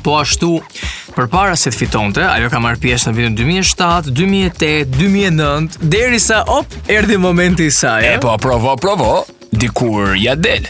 [0.02, 0.56] po ashtu,
[1.14, 6.20] Për para se të fitonte, ajo ka marrë pjesë në vitën 2007, 2008, 2009, deri
[6.22, 8.04] sa, op, erdi momenti i saj.
[8.06, 8.20] E, eh?
[8.22, 9.10] po, provo, provo,
[9.60, 10.68] dikur ja del.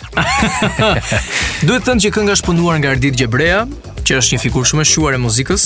[1.67, 3.65] Duhet të thënë që kënga është punuar nga Ardit Gjebrea,
[4.09, 5.65] që është një figurë shumë e shquar e muzikës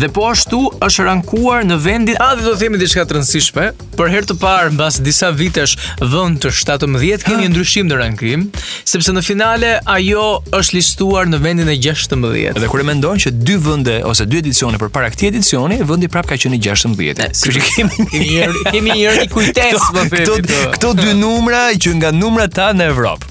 [0.00, 3.66] dhe po ashtu është rankuar në vendin a dhe do themi diçka të rëndësishme
[3.98, 5.74] për herë të parë mbas disa vitesh
[6.14, 7.42] vend të 17 keni ah.
[7.44, 8.46] një ndryshim në rankim
[8.90, 10.24] sepse në finale ajo
[10.60, 14.42] është listuar në vendin e 16 dhe kur e mendon që dy vende ose dy
[14.44, 19.28] edicione përpara këtij edicioni vendi prap ka qenë 16 eh, kështu kemi një kemi një
[19.34, 20.38] kujtesë po
[20.76, 23.29] këto dy numra që nga numrat tanë në Evropë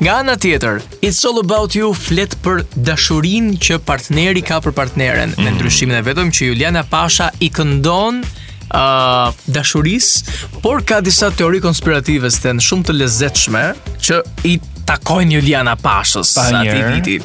[0.00, 5.34] Nga ana tjetër, It's All About You flet për dashurinë që partneri ka për partneren,
[5.34, 5.42] mm.
[5.44, 5.58] me mhm.
[5.58, 10.08] ndryshimin e vetëm që Juliana Pasha i këndon uh, dashuris,
[10.64, 13.66] por ka disa teori konspirative të shumë të lezetshme
[14.06, 14.56] që i
[14.90, 17.16] takojnë Juliana Pashës pa sa ti viti.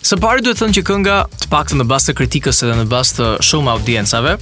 [0.00, 2.86] Së pari duhet thënë që kënga, të pak të në bazë të kritikës edhe në
[2.90, 4.36] bazë të shumë audiencave,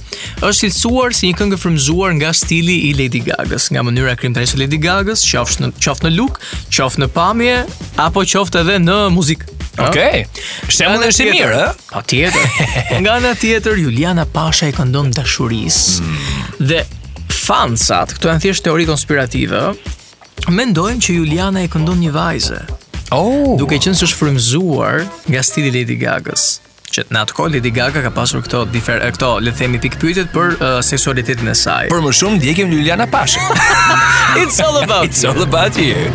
[0.45, 4.45] është cilësuar si një këngë frëmzuar nga stili i Lady Gagës, nga mënyra krim të
[4.61, 6.39] Lady Gagës, qoftë në, qoftë në look,
[6.73, 7.57] qoftë në pamje,
[8.07, 9.49] apo qoftë edhe në muzikë.
[9.79, 10.47] Okej, okay.
[10.67, 11.59] shtemë në është mirë,
[11.91, 12.57] po, tjetër.
[13.05, 16.01] nga në tjetër, Juliana Pasha e këndon dashurisë.
[16.03, 16.65] Mm.
[16.71, 16.81] Dhe
[17.39, 19.69] fansat, këto janë thjesht teori konspirative,
[20.47, 22.59] mendojmë që Juliana e këndon një vajze.
[23.11, 23.57] Oh.
[23.57, 28.01] Duke qenë se është frymzuar nga stili Lady Gaga's që në atë kohë Lady Gaga
[28.05, 31.87] ka pasur këto difer këto le të themi pikpyetjet për uh, seksualitetin e saj.
[31.93, 33.41] Për më shumë ndjekim Juliana Pasha.
[34.41, 35.29] It's all about It's you.
[35.29, 36.09] all about you.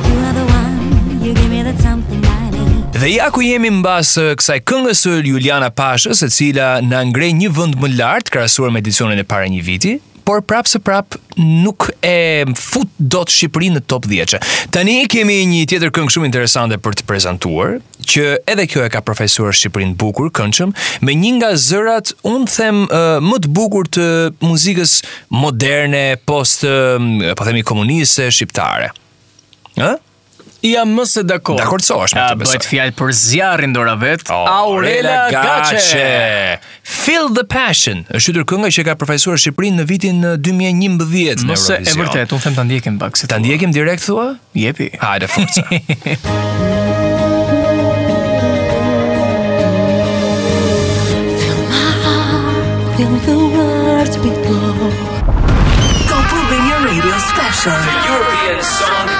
[2.94, 7.34] Dhe ja ku jemi mbas uh, kësaj këngës së Juliana Pashës, e cila na ngrej
[7.42, 11.20] një vend më lart krahasuar me edicionin e pare një viti, por prapë se prapë
[11.64, 14.38] nuk e fut do të Shqipëri në top 10.
[14.74, 17.76] Tani kemi një tjetër këngë shumë interesante për të prezentuar,
[18.14, 20.72] që edhe kjo e ka profesuar Shqipërin bukur, këngëshëm,
[21.04, 22.80] me një nga zërat, unë them,
[23.28, 24.08] më të bukur të
[24.44, 24.98] muzikës
[25.36, 28.90] moderne, post, po themi komunise, shqiptare.
[29.78, 29.94] Ha?
[30.64, 31.60] jam më së dakord.
[31.60, 32.56] Dakord sohesh me të besoj.
[32.56, 34.24] Bëhet fjalë për zjarrin dora vet.
[34.32, 36.60] Oh, Aurela Gaçe.
[36.82, 38.04] Feel the passion.
[38.14, 41.50] Është hyrë kënga që ka përfaqësuar Shqipërinë në vitin 2011 në Eurovision.
[41.50, 44.30] Mos e vërtet, unë them ta ndjekim pak se ta ndjekim direkt thua?
[44.58, 44.90] Jepi.
[45.02, 45.66] Hajde forca.
[52.94, 54.86] Feel the words we blow.
[56.06, 57.74] Go Bulgaria Radio Special.
[57.74, 59.13] The European Song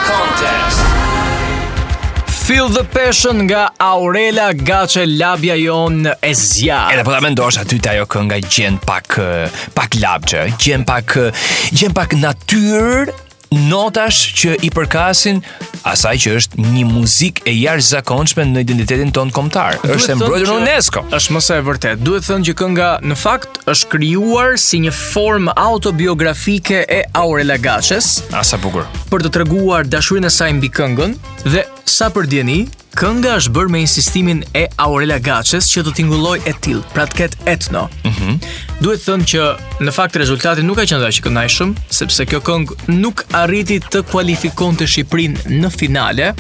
[2.45, 7.57] Feel the Passion nga Aurela Gache, Labja jon e zja E dhe po ta mendosh
[7.57, 12.13] ndosh aty të ajo kënga gjen pak, eh, pak labgjë Gjen pak, eh, gjen pak
[12.21, 13.09] natyrë,
[13.55, 15.41] notash që i përkasin
[15.89, 19.79] asaj që është një muzikë e jashtëzakonshme në identitetin tonë kombëtar.
[19.95, 21.05] Është e mbrojtur në UNESCO.
[21.19, 22.03] Është më sa e vërtet.
[22.07, 28.17] Duhet thënë që kënga në fakt është krijuar si një formë autobiografike e Aurela gaches.
[28.35, 28.89] Asa bukur.
[29.13, 31.19] Për të treguar dashurinë e saj mbi këngën
[31.55, 32.65] dhe sa për djeni,
[32.95, 37.17] Kënga është bërë me insistimin e Aurela gaches që do t'ingulloj e til, pra të
[37.25, 37.81] ketë etno.
[38.05, 38.37] Mm -hmm.
[38.85, 39.47] Duhet thënë që
[39.83, 44.01] në fakt rezultati nuk ka qëndra që kënajshëm, sepse kjo këngë nuk a arriti të
[44.09, 46.31] kualifikon të Shqiprin në finale,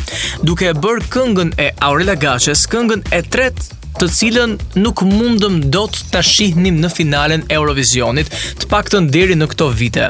[0.48, 3.66] duke e bërë këngën e Aurela Gaches, këngën e tretë,
[3.98, 9.36] të cilën nuk mundëm do të të shihnim në finalen Eurovisionit të pak të ndiri
[9.38, 10.08] në këto vite.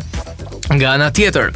[0.73, 1.51] Nga anë tjetër,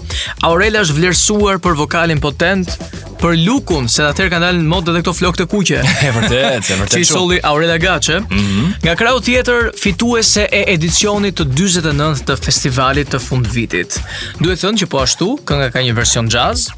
[0.51, 2.75] Aurela është vlerësuar për vokalin potent,
[3.19, 5.79] për lukun, se atëherë kanë dalë në mod dhe këto flokë të kuqe.
[6.09, 6.99] E vërtet, e vërtet.
[7.03, 8.21] i solli Aurela Gaçe.
[8.21, 8.75] Mm -hmm.
[8.85, 13.99] Nga krau tjetër fituese e edicionit të 49 të festivalit të fund vitit.
[14.41, 16.69] Duhet thënë që po ashtu, kënga ka një version jazz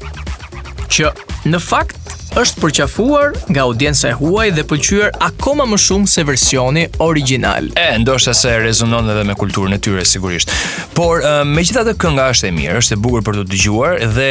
[0.91, 1.11] që
[1.51, 6.85] në fakt është përqafuar nga audienca e huaj dhe pëlqyer akoma më shumë se versioni
[7.03, 7.67] original.
[7.75, 10.53] E ndoshta se rezonon edhe me kulturën e tyre sigurisht.
[10.95, 14.29] Por megjithatë kënga është e mirë, është e bukur për të dëgjuar dhe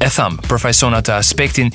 [0.00, 1.74] e tham, përfaqëson atë aspektin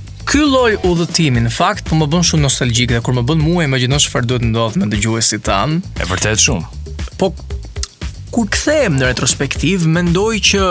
[0.31, 3.65] Ky lloj udhëtimi në fakt po më bën shumë nostalgjik dhe kur më bën mua
[3.67, 5.73] imagjino çfarë duhet ndodhte me dëgjuesit tan.
[5.99, 6.69] E vërtet shumë.
[7.19, 7.27] Po
[8.31, 10.61] kur kthehem në retrospektiv, mendoj që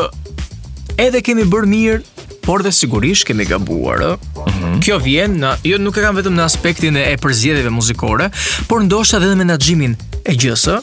[1.04, 2.00] edhe kemi bërë mirë,
[2.46, 4.14] por dhe sigurisht kemi gabuar.
[4.14, 4.16] Mm
[4.48, 4.80] -hmm.
[4.86, 8.30] Kjo vjen në, jo nuk e kam vetëm në aspektin e përzgjedhjeve muzikore,
[8.66, 9.92] por ndoshta edhe në menaxhimin
[10.24, 10.80] e gjësë,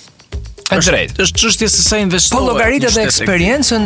[0.68, 1.20] Është drejt.
[1.24, 1.82] Është çështje se
[2.20, 3.86] sa Po llogaritet dhe eksperiencën,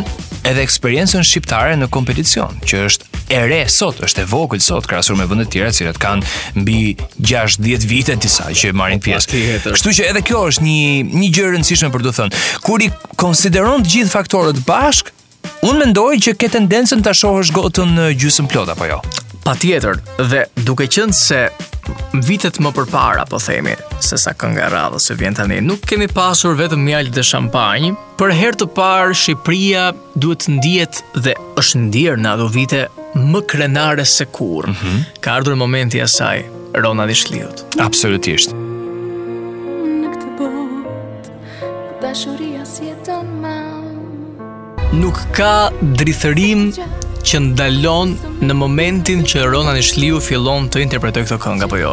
[0.50, 5.20] edhe eksperiencën shqiptare në kompeticion, që është e re sot, është e vogël sot krahasuar
[5.20, 6.78] me vende të tjera cilat kanë mbi
[7.22, 9.68] 6-10 vite disa që marrin po, pjesë.
[9.68, 12.42] Kështu që edhe kjo është një një gjë e rëndësishme për të thënë.
[12.66, 12.90] Kur i
[13.22, 15.14] konsideron të gjithë faktorët bashk,
[15.68, 18.98] unë mendoj që ke tendencën ta shohësh gotën në gjysmë plot apo jo.
[19.46, 21.46] Patjetër, dhe duke qenë se
[22.28, 26.54] vitet më përpara, po themi, se sa kënga radhë se vjen tani, nuk kemi pasur
[26.58, 27.92] vetëm mjalt dhe shampanjë.
[28.20, 29.86] Për herë të parë Shqipëria
[30.20, 32.84] duhet të ndihet dhe është ndier në ato vite
[33.18, 34.68] më krenare se kurrë.
[34.68, 35.04] Mm -hmm.
[35.20, 37.64] Ka ardhur momenti i saj, Ronald i Shliut.
[37.80, 38.52] Absolutisht.
[44.92, 46.72] Nuk ka drithërim
[47.26, 51.92] që ndalon në momentin që Ronan Ishliu fillon të interpretoj këtë këngë apo jo?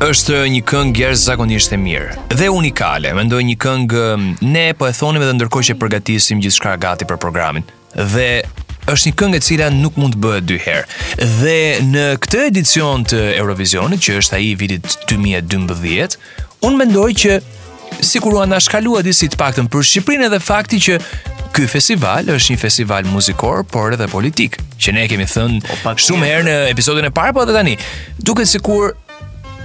[0.00, 3.10] është një këngë gjerë zakonisht e mirë dhe unikale.
[3.18, 4.04] Mendoj një këngë
[4.48, 7.66] ne po e thonim edhe ndërkohë që përgatisim gjithçka gati për programin.
[7.92, 8.46] Dhe
[8.88, 10.86] është një këngë e cila nuk mund të bëhet dy herë.
[11.42, 11.58] Dhe
[11.90, 16.16] në këtë edicion të Eurovisionit, që është ai i vitit 2012,
[16.64, 17.38] unë mendoj që
[18.00, 20.96] sikur u anashkalua disi të paktën për Shqipërinë edhe fakti që
[21.50, 26.44] Ky festival është një festival muzikor, por edhe politik, që ne kemi thënë shumë herë
[26.46, 27.72] në episodin e parë, por edhe tani.
[28.26, 28.92] Duket sikur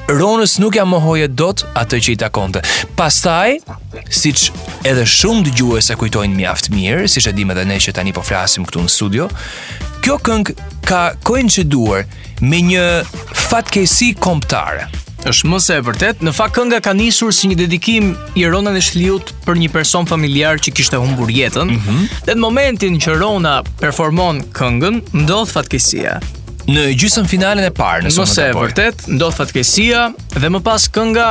[0.06, 2.62] Ronës nuk ja mohoje dot atë që i takonte.
[2.98, 3.56] Pastaj,
[4.13, 4.52] siç
[4.86, 8.21] edhe shumë dgjues sa kujtojnë mjaft mirë, siç e dimë edhe ne që tani po
[8.26, 9.26] flasim këtu në studio,
[10.06, 12.06] kjo këngë ka koinciduar
[12.45, 12.86] me një
[13.48, 14.88] fatkesi komptare
[15.30, 18.84] është më e vërtet, në fakt kënga ka nisur si një dedikim i Rona në
[18.86, 22.08] shliut për një person familjar që kishte humbur jetën, mm -hmm.
[22.30, 26.20] dhe në momentin që Rona performon këngën, ndodh fatkesia.
[26.66, 30.12] Në gjysën finalen e parë, në sonë e vërtet, ndodh fatkesia
[30.42, 31.28] dhe më pas kënga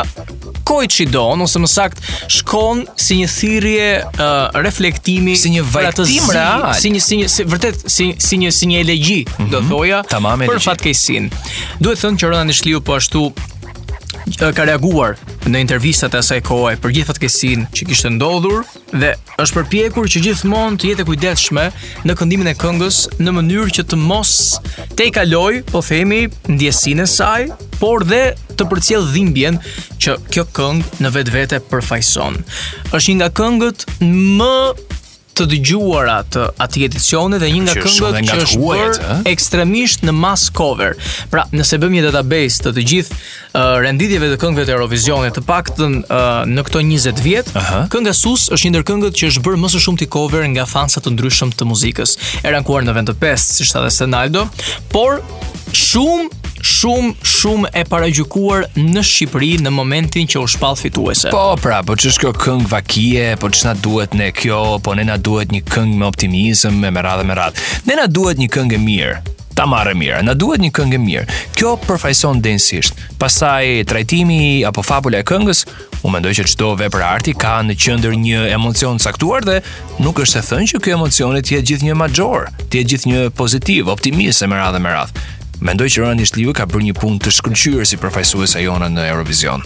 [0.65, 6.31] koi që do, ose më sakt shkon si një thirrje uh, reflektimi, si një vajtim
[6.37, 9.51] real, si një si një si, vërtet si, si një si një elegji, mm -hmm,
[9.55, 9.69] do mhm.
[9.69, 9.99] thoja,
[10.51, 11.31] për fatkeqësinë.
[11.83, 13.27] Duhet thënë që Rona Nishliu po ashtu
[14.55, 15.17] ka reaguar
[15.51, 18.63] në intervistat e asaj kohe për gjithë atë që kishtë ndodhur
[18.95, 19.11] dhe
[19.43, 21.73] është përpjekur që gjithmonë të jetë e
[22.09, 24.35] në këndimin e këngës në mënyrë që të mos
[24.97, 27.49] te i kaloj, po themi, ndjesin e saj,
[27.81, 29.59] por dhe të përcjell dhimbjen
[30.03, 32.39] që kjo këngë në vetvete përfaqëson.
[32.95, 34.55] Është një nga këngët më
[35.35, 40.49] të dëgjuara atë atë edicioni dhe një nga këngët që është bërë ekstremisht në mass
[40.55, 40.95] cover.
[41.33, 45.45] Pra, nëse bëm një database të të gjithë uh, renditjeve të këngëve të Eurovisionit, të
[45.49, 47.83] paktën uh, në këto 20 vjet, uh -huh.
[47.93, 51.01] kënga Sus është një ndër këngët që është bërë më së shumti cover nga fansa
[51.03, 52.11] të ndryshëm të muzikës.
[52.47, 54.49] E rankuar në vend të 5, siç tha Ronaldo,
[54.95, 55.21] por
[55.75, 56.31] shumë
[56.65, 61.33] shumë shumë e paragjykuar në Shqipëri në momentin që u shpall fituese.
[61.35, 65.19] Po, pra, po ç'është kjo këngë vakie, po ç'na duhet ne kjo, po ne na
[65.21, 67.67] duhet një këngë me optimizëm, me radhë me radhë.
[67.91, 69.21] Ne na duhet një këngë mirë
[69.55, 70.23] ta marrë mirë.
[70.27, 71.37] Na duhet një këngë mirë.
[71.55, 72.97] Kjo përfaqëson densisht.
[73.21, 75.61] Pasaj trajtimi apo fabula e këngës,
[76.03, 79.61] u mendoj që çdo vepër arti ka në qendër një emocion caktuar dhe
[80.03, 84.51] nuk është e thënë që ky emocion të gjithnjë major, të gjithnjë pozitiv, optimist e
[84.51, 85.25] më radhë me radhë.
[85.63, 89.63] Mendoj që Rani Shlivi ka bërë një punë të shkëlqyer si përfaqësuesja jona në Eurovision.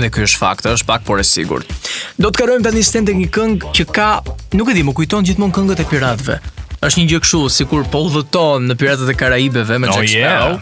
[0.00, 1.68] Dhe ky është fakt, është pak por e sigurt.
[2.18, 4.08] Do të kalojmë tani stend tek një këngë që ka,
[4.58, 6.38] nuk e di, më kujton gjithmonë këngët e piratëve.
[6.80, 10.54] Është një gjë kështu sikur po udhëton në Piratët e Karajibeve me oh, Jack Sparrow.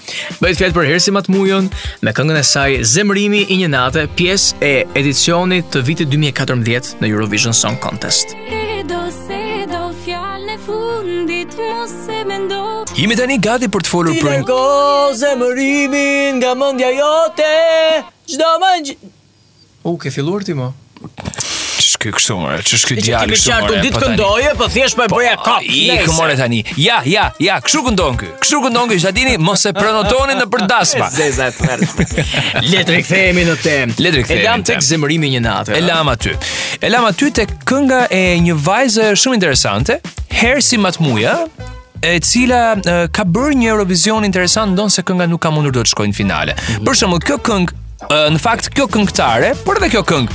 [0.43, 1.69] Bëhet fjalë për Hersi Matmujon
[2.03, 7.13] me këngën e saj Zemrimi i një nate, pjesë e edicionit të vitit 2014 në
[7.15, 8.35] Eurovision Song Contest.
[10.69, 11.95] Mos
[12.29, 12.65] mendo
[12.97, 17.53] Jemi tani gati për të folur për Ti zemërimin nga mendja jote
[18.29, 18.99] Çdo më një
[19.89, 20.71] U, ke filluar ti mo
[21.99, 24.99] Që kështu mërë, që shkjo djallë kështu Ti kemi qartu ditë po këndoje, po thjesht
[24.99, 28.91] po e bëja po, kap I tani, ja, ja, ja, kështu këndon kë Kështu këndon
[28.93, 34.23] kë, që atini, mos e prenotoni në për daspa Zeza e tërë në tem Letri
[34.23, 36.35] i në E lam të zemërimi një natë E lam aty
[36.87, 39.99] E lam aty të kënga e një vajze shumë interesante
[40.39, 41.39] Hersi Matmuja
[42.03, 45.83] e cila e, ka bërë një Eurovision interesant ndonë se kënga nuk ka mundur do
[45.85, 46.55] të shkojnë finale.
[46.55, 46.85] Mm -hmm.
[46.87, 47.73] Për shumë, kjo këngë,
[48.35, 50.29] në fakt, kjo këngëtare, për dhe kjo këngë,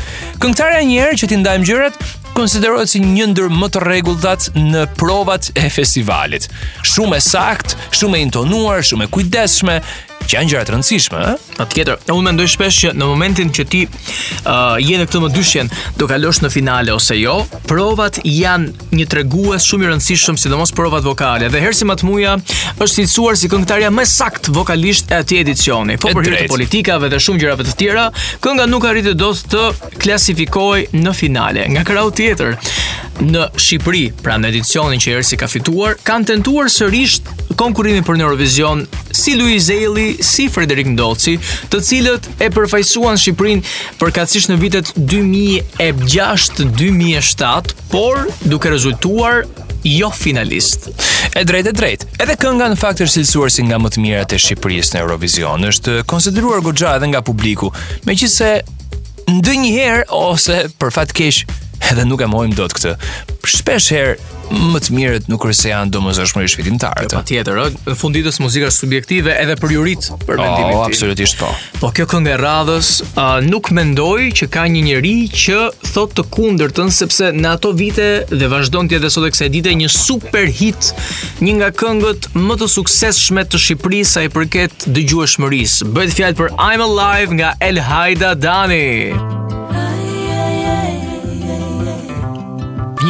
[0.44, 1.94] këngëtare e njerë që ti ndajmë gjyret,
[2.34, 6.50] konsiderohet si një ndër më të rregulltat në provat e festivalit.
[6.84, 9.76] Shumë sakt, shumë intonuar, shumë kujdesshme,
[10.24, 11.42] që janë gjëra të rëndësishme, ëh.
[11.60, 15.64] Në tjetër, unë mendoj shpesh që në momentin që ti uh, je në këtë mëdyshje,
[16.00, 17.36] do kalosh në finale ose jo,
[17.70, 21.50] provat janë një tregues shumë i rëndësishëm, sidomos provat vokale.
[21.54, 22.36] Dhe herë si më të muja,
[22.78, 25.98] është cilësuar si këngëtarja më sakt vokalisht e atij edicioni.
[26.02, 28.08] Po për hir të politikave dhe shumë gjërave të tjera,
[28.44, 29.68] kënga nuk arrit të dos të
[30.04, 31.68] klasifikohej në finale.
[31.76, 32.58] Nga krau tjetër,
[33.24, 37.20] në Shqipëri, pra në edicionin që Ersi ka fituar, kanë tentuar sërish
[37.60, 41.38] konkurrimin për Eurovision, si Luizelli si Frederik Ndoci,
[41.72, 43.64] të cilët e përfaqësuan Shqipërinë
[44.02, 48.16] përkatësisht në vitet 2006-2007, por
[48.50, 49.34] duke rezultuar
[49.84, 50.90] jo finalist.
[51.36, 54.38] E drejtë e drejt, Edhe kënga në fakt është si nga më të mirat e
[54.40, 57.68] Shqipërisë në Eurovision, është konsideruar goxha edhe nga publiku,
[58.08, 58.50] megjithse
[59.32, 61.12] ndonjëherë ose për fat
[61.92, 62.96] edhe nuk e mohim dot këtë.
[63.44, 64.14] Shpesh herë
[64.54, 67.00] më të mirët nuk kurse janë domosdoshmë i shfitimtar.
[67.06, 70.78] Jo, po tjetër, në fund ditës muzika subjektive edhe për jurit për mendimin e tij.
[70.78, 71.50] Oh, absolutisht po.
[71.82, 72.90] Po kjo këngë e radhës,
[73.48, 75.60] nuk mendoj që ka një njerëz që
[75.94, 79.76] thot të kundërtën sepse në ato vite dhe vazhdon ti edhe sot e kësaj dite
[79.80, 80.92] një super hit,
[81.44, 85.92] një nga këngët më të suksesshme të Shqipërisë sa i përket dëgjueshmërisë.
[85.96, 89.42] Bëhet fjalë për I'm Alive nga El Haida Dani.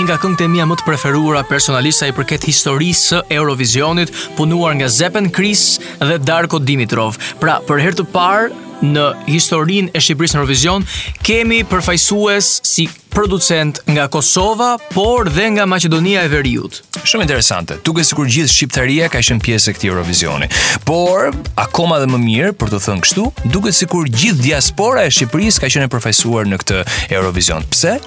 [0.03, 4.73] nga këngët e mia më të preferuara personalisht sa i përket historisë së Eurovisionit, punuar
[4.75, 7.15] nga Zepen Kris dhe Darko Dimitrov.
[7.39, 10.87] Pra, për herë të parë në historinë e Shqipërisë në Eurovision,
[11.23, 16.81] kemi përfaqësues si producent nga Kosova, por dhe nga Maqedonia e Veriut.
[17.05, 17.77] Shumë interesante.
[17.85, 20.49] Duke sikur gjithë shqiptaria ka qenë pjesë e këtij Eurovisioni.
[20.87, 21.29] Por
[21.59, 25.71] akoma dhe më mirë, për të thënë kështu, duket sikur gjithë diaspora e Shqipërisë ka
[25.75, 26.81] qenë e përfaqësuar në këtë
[27.15, 27.67] Eurovision.
[27.73, 27.97] Pse?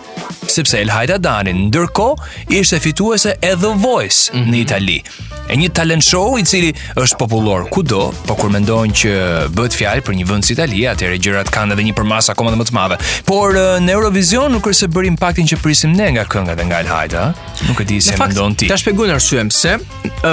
[0.51, 4.47] Sepse El Hajda Dani ndërkohë ishte fituese e The Voice mm -hmm.
[4.51, 4.62] në mhm.
[4.66, 4.99] Itali.
[5.47, 9.11] E një talent show i cili është popullor kudo, po kur mendojnë që
[9.55, 12.64] bëhet fjalë për një vend si Italia, atëherë gjërat kanë edhe një përmas akoma më
[12.66, 12.97] të madhe.
[13.26, 13.55] Por
[13.87, 17.24] në Eurovision nuk është bëri impaktin që prisim ne nga kënga dhe nga Elhajda,
[17.68, 18.68] Nuk e di se mendon ti.
[18.70, 19.74] Ta shpjegojmë arsye pse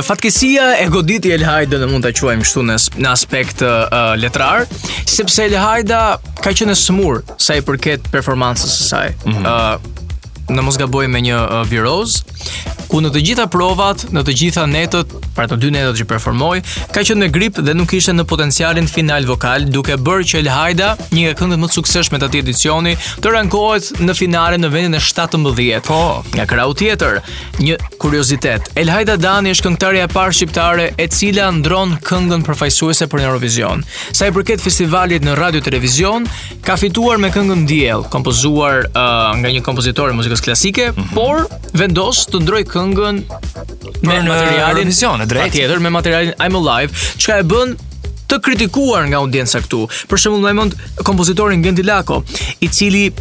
[0.07, 4.66] fatkesia e goditi Elhajda ne mund ta quajmë kështu në në aspekt uh, letrar,
[5.09, 6.01] sepse Elhajda
[6.43, 9.07] ka qenë smur sa i përket performancës së saj.
[9.11, 9.51] Ëh, mm -hmm.
[9.55, 10.03] uh,
[10.52, 12.20] në mos gaboj me një uh, viroz,
[12.91, 16.58] ku në të gjitha provat, në të gjitha netët, pra të dy netët që performoj,
[16.94, 20.50] ka qenë me grip dhe nuk ishte në potencialin final vokal, duke bërë që El
[20.54, 24.72] Hajda, një nga këndët më të suksesshme të ati edicioni, të rankohet në finale në
[24.74, 25.82] vendin e 17.
[25.88, 27.22] Po, nga krau tjetër,
[27.64, 28.70] një kuriozitet.
[28.80, 33.82] El Hajda Dani është këngëtarja e parë shqiptare e cila ndron këngën përfaqësuese për Eurovision.
[34.14, 36.28] Sa i përket festivalit në radio televizion,
[36.66, 41.14] ka fituar me këngën Diell, kompozuar uh, nga një kompozitor muzikë muzikës klasike, mm -hmm.
[41.14, 43.22] por vendos të ndroj këngën
[44.02, 45.48] me në materialin vision, e drejtë.
[45.48, 47.76] Patjetër me materialin I'm Alive, çka e bën
[48.28, 49.88] të kritikuar nga audienca këtu.
[50.10, 50.74] Për shembull, më
[51.04, 51.84] kompozitorin Gendi
[52.62, 53.12] i cili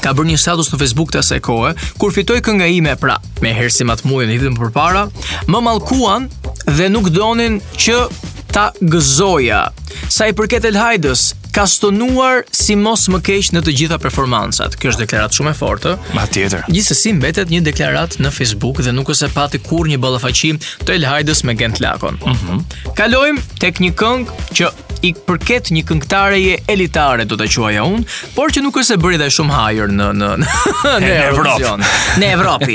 [0.00, 3.54] ka bërë një status në Facebook të asaj kohe, kur fitoi kënga ime pra, me
[3.54, 5.08] hersi më të muajën i vitin përpara,
[5.46, 6.28] më mallkuan
[6.76, 8.08] dhe nuk donin që
[8.52, 9.68] ta gëzoja.
[10.08, 14.76] Sa i përket El Hajdës, ka stonuar si mos më keq në të gjitha performancat.
[14.80, 15.92] Kjo është deklaratë shumë e fortë.
[16.16, 16.64] Ma tjetër.
[16.72, 20.96] Gjithsesi mbetet një deklaratë në Facebook dhe nuk është e pati kur një ballafaqim të
[20.96, 22.16] elhajdës me Gent Lakon.
[22.24, 22.64] Mm -hmm.
[22.98, 24.70] Kalojmë tek një këngë që
[25.02, 29.18] i përket një këngëtareje elitare do ta quaja un, por që nuk është e bërë
[29.22, 30.48] dhe shumë hajër në në në,
[31.08, 31.74] në Evropë.
[32.20, 32.74] Në Evropë.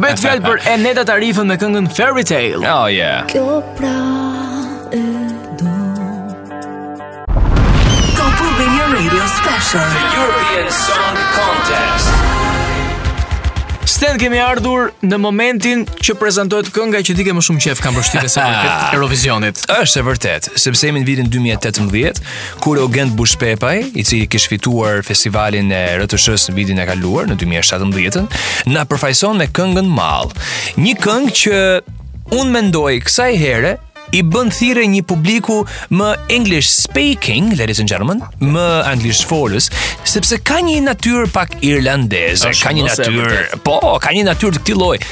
[0.00, 2.64] Bëhet fjalë për Eneda Tarifën me këngën Fairy Tale.
[2.76, 3.24] Oh yeah.
[3.78, 3.94] pra
[9.58, 9.84] Russia The
[10.20, 12.08] European Song Contest
[13.92, 17.96] Sten kemi ardhur në momentin që prezantohet kënga që ti ke më shumë qejf kanë
[17.98, 19.56] përshtypjes së vërtet Eurovisionit.
[19.80, 22.18] Është e vërtet, sepse jemi në vitin 2018,
[22.62, 27.36] kur Ogend Bushpepaj, i cili kishte fituar festivalin e RTS-s në vitin e kaluar, në
[27.42, 28.26] 2017-ën,
[28.76, 30.28] na përfaqëson me këngën Mall.
[30.78, 31.56] Një këngë që
[32.38, 33.72] unë mendoj kësaj here
[34.16, 35.60] i bën thirrje një publiku
[35.94, 39.70] më English speaking, ladies and gentlemen, më English folës,
[40.08, 44.60] sepse ka një natyrë pak irlandeze, ah, ka një natyrë, po, ka një natyrë të
[44.64, 45.02] këtij lloji.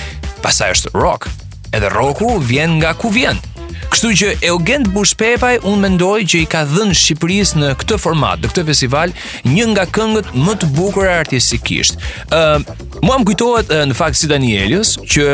[0.44, 1.28] Pastaj është rock,
[1.76, 3.40] edhe rocku vjen nga ku vjen.
[3.86, 8.40] Kështu që Eugen Bush Pepaj unë mendoj që i ka dhënë Shqipërisë në këtë format,
[8.42, 9.12] në këtë festival,
[9.52, 12.00] një nga këngët më të bukura artistikisht.
[12.26, 15.28] Ë, uh, mua më kujtohet uh, në fakt si Danielius që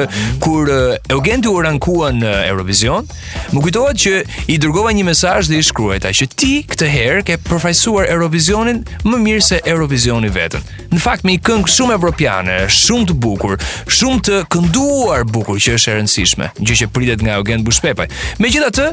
[0.44, 3.08] kur uh, Eugen u rankua në Eurovision,
[3.54, 4.14] më kujtohet që
[4.52, 9.22] i dërgova një mesazh dhe i shkruajta që ti këtë herë ke përfaqësuar Eurovisionin më
[9.24, 10.68] mirë se Eurovisioni vetën.
[10.92, 13.56] Në fakt me këngë shumë evropiane, shumë të bukur,
[13.88, 18.10] shumë të kënduar bukur që është e rëndësishme, gjë që pritet nga Eugen Bush Pepaj.
[18.42, 18.88] Me gjitha të,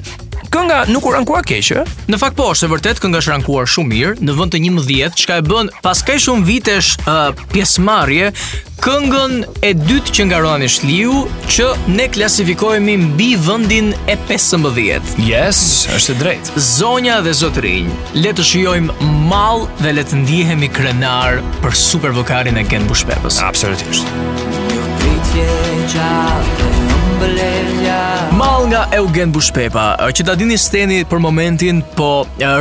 [0.54, 1.82] kënga nuk u rankua keqë
[2.12, 5.16] Në fakt po, është e vërtet kënga është rankuar shumë mirë Në vënd të 11,
[5.18, 8.28] çka e bën pas kaq shumë vitesh uh, pjesmarje
[8.84, 11.16] Këngën e dytë që nga shliu
[11.56, 11.66] Që
[11.98, 14.60] ne klasifikohemi mbi vëndin e pesë
[15.32, 17.90] Yes, është e drejtë Zonja dhe Zotërinj,
[18.22, 24.06] Letë të shiojmë malë dhe letë ndihemi krenar Për super vokarin e kënë bushpepës Absolutisht
[24.70, 25.50] Një pritje
[25.96, 26.89] gjatë
[27.20, 28.00] mbledhja
[28.38, 32.12] Mal nga Eugen Bushpepa Që ta dini steni për momentin Po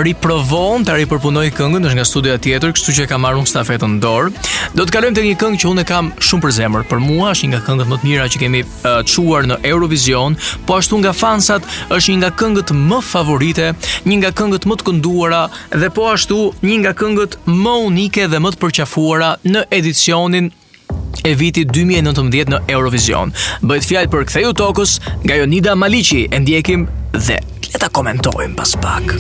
[0.05, 3.97] riprovon të ripërpunoj këngën është nga studia tjetër Kështu që e kam arru në stafetën
[4.03, 4.33] dorë
[4.79, 7.31] Do të kalujem të një këngë që unë e kam shumë për zemër Për mua
[7.35, 11.01] është një nga këngët më të mira që kemi uh, quar në Eurovision Po ashtu
[11.05, 13.71] nga fansat është një nga këngët më favorite
[14.09, 15.43] Një nga këngët më të kënduara
[15.85, 20.51] Dhe po ashtu një nga këngët më unike dhe më të përqafuara Në edicionin
[21.25, 23.33] e vitit 2019 në Eurovision.
[23.65, 26.27] Bëhet fjalë për Ktheu Tokës nga Jonida Maliqi.
[26.31, 27.39] E ndjekim dhe
[27.73, 29.15] leta komentojmë pas pak.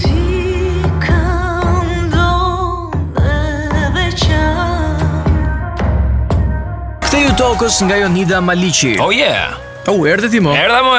[7.09, 8.97] Ktheu Tokës nga Jonida Maliqi.
[9.03, 9.57] Oh yeah.
[9.89, 10.53] Po u erdhe ti mo.
[10.57, 10.93] Erdha mo.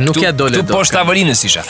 [0.00, 0.52] Nuk ja dole.
[0.62, 1.64] Tu posta vrinë sisha.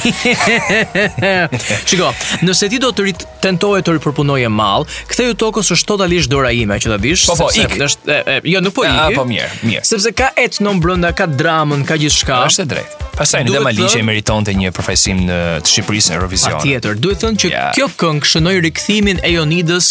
[1.89, 2.11] Shiko,
[2.45, 6.77] nëse ti do të rit tentoje të riprodhoje mall, ktheu tokës është totalisht dora ime
[6.81, 7.25] që ta vish.
[7.31, 8.21] Po po, është
[8.53, 9.01] jo nuk po ik.
[9.17, 9.85] Po mirë, mirë.
[9.89, 12.43] Sepse ka et non brenda, ka dramën, ka gjithçka.
[12.51, 13.01] Është drejt.
[13.17, 13.71] Pastaj në dama
[14.05, 16.57] meritonte një përfaqësim në të Shqipërisë në Eurovision.
[16.59, 19.87] Patjetër, duhet thënë që kjo këngë shënoi rikthimin e Jonidës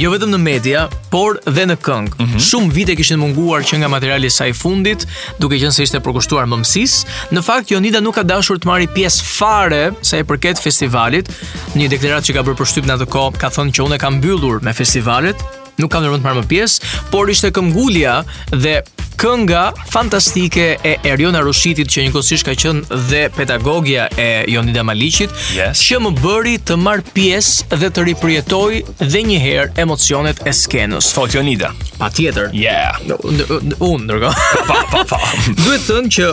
[0.00, 0.82] jo vetëm në media,
[1.14, 2.16] por dhe në këngë.
[2.24, 2.42] Mhm.
[2.48, 5.06] Shumë vite kishin munguar që nga materiali i saj fundit,
[5.38, 6.98] duke qenë se ishte përkushtuar mëmësis.
[7.36, 11.30] Në fakt, Jonida nuk ka dashur të marri pjesë fare sa i përket festivalit.
[11.78, 14.00] Një deklaratë që ka bërë për shtypë në atë ko, ka thënë që unë e
[14.06, 15.46] kam mbyllur me festivalit,
[15.82, 18.18] nuk kam nërmën të marrë më pjesë, por ishte këmgullja
[18.54, 18.76] dhe
[19.20, 19.60] kënga
[19.92, 25.84] fantastike e Eriona Rushitit që një kësish ka qënë dhe pedagogja e Jonida Malicit, yes.
[25.86, 31.12] që më bëri të marrë pjesë dhe të riprijetoj dhe njëherë emocionet e skenës.
[31.14, 31.70] Fot Jonida.
[32.00, 32.50] Pa tjetër.
[32.58, 32.98] Yeah.
[33.22, 34.34] Unë, nërgo.
[34.70, 35.20] Pa, pa, pa.
[35.62, 36.32] Duhet të që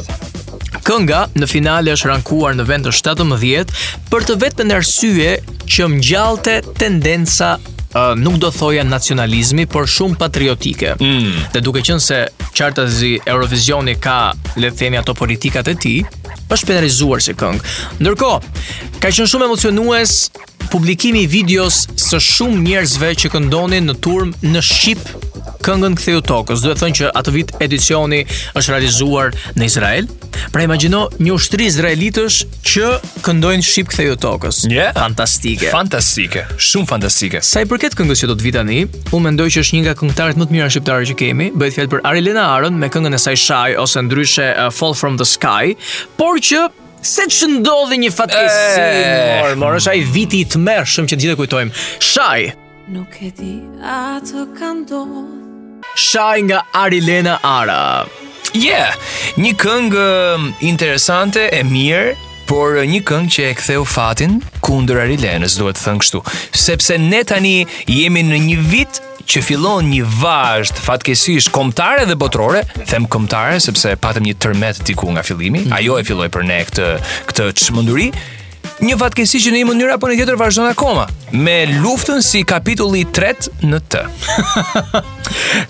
[0.81, 3.73] Kënga në finale është rankuar në vend të 17
[4.09, 6.55] për të vetë arsye nërsyje që më gjalte
[7.93, 10.95] uh, nuk do thoja nacionalizmi, por shumë patriotike.
[10.99, 11.47] Mm.
[11.55, 12.21] Dhe duke qenë se
[12.55, 14.19] Qartazi Eurovisioni ka
[14.59, 15.99] le të themi ato politikat e tij,
[16.51, 17.75] është penalizuar si këngë.
[17.99, 18.55] Ndërkohë,
[18.99, 20.17] ka qenë shumë emocionues
[20.69, 25.01] publikimi i videos së shumë njerëzve që këndonin në turm në Shqip
[25.65, 26.63] këngën Ktheu Tokës.
[26.65, 28.23] dhe thënë që atë vit edicioni
[28.57, 30.07] është realizuar në Izrael.
[30.51, 32.87] Pra imagjino një ushtri izraelitësh që
[33.25, 34.63] këndojnë Shqip Ktheu Tokës.
[34.71, 34.91] Yeah.
[34.97, 35.69] Fantastike.
[35.73, 37.43] Fantastike, shumë fantastike.
[37.45, 38.81] Sa i përket këngës që do të vi tani,
[39.11, 41.51] unë mendoj që është një nga këngëtarët më të mirë shqiptarë që kemi.
[41.61, 45.17] bëjt fjalë për Arilena Arën me këngën e saj shaj ose ndryshe uh, Fall from
[45.21, 45.75] the Sky,
[46.17, 46.67] por që
[47.01, 48.81] Se që ndodhi një fatkesi
[49.41, 52.49] Morë, morë, është ajë viti i të mërë, shumë që gjithë e kujtojmë Shaj
[52.93, 53.55] Nuk e di
[53.87, 55.23] atë ka ndodhë
[56.05, 58.05] Shaj nga Arilena Ara
[58.53, 58.93] Yeah,
[59.39, 62.13] një këngë um, interesante e mirë
[62.49, 66.19] por një këngë që e ktheu fatin kundër Arilenës, duhet të thënë kështu,
[66.59, 67.53] sepse ne tani
[67.87, 73.95] jemi në një vit që fillon një vazhd fatkesish komtare dhe botrore, them komtare sepse
[74.01, 75.75] patëm një tërmet diku nga fillimi, mm.
[75.79, 76.89] ajo e filloj për ne këtë,
[77.31, 78.09] këtë qëmënduri,
[78.85, 81.03] një fatkesi që në një mënyrë apo në tjetër vazhdon akoma
[81.37, 84.05] me luftën si kapitulli 3 në të.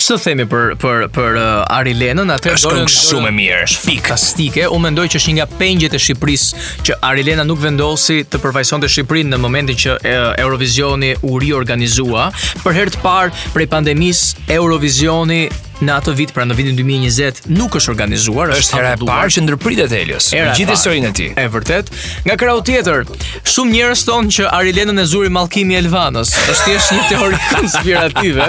[0.01, 3.69] Ço themi për për për uh, Arilenën, atë do shumë e mirë.
[3.85, 4.65] Fantastike.
[4.73, 8.91] Unë mendoj që është një nga pengjet e Shqipërisë që Arilena nuk vendosi të përfaqësonte
[8.91, 12.29] Shqipërinë në momentin që uh, Eurovisioni u riorganizua.
[12.63, 15.43] Për herë të parë prej pandemisë, Eurovisioni
[15.81, 19.41] në ato vit pra në vitin 2020 nuk është organizuar, është hera e parë që
[19.47, 20.27] ndërpritet Helios.
[20.29, 21.29] Gjithë historinë e tij.
[21.41, 21.87] Është vërtet.
[22.27, 23.01] Nga krau tjetër,
[23.49, 26.35] shumë njerëz thonë që Arilena e zuri mallkimin e Elvanës.
[26.53, 28.47] Është thjesht një teori konspirative,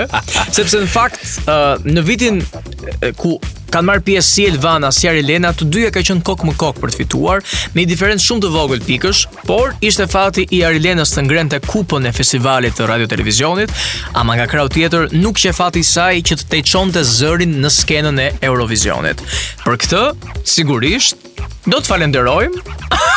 [0.52, 1.01] sepse në fakt
[1.86, 2.42] në vitin
[3.16, 3.38] ku
[3.72, 6.90] Kanë marrë pjesë si Elvana, si Arilena, të dyja ka qenë kokë më kokë për
[6.92, 11.24] të fituar, me një diferencë shumë të vogël pikësh, por ishte fati i Arilenës të
[11.24, 13.72] ngrente kupën e festivalit të radio televizionit,
[14.18, 18.20] ama nga krau tjetër nuk qe fati i saj që të tejçonte zërin në skenën
[18.26, 19.24] e Eurovisionit.
[19.64, 20.04] Për këtë,
[20.44, 21.22] sigurisht
[21.62, 22.58] Do të falenderojmë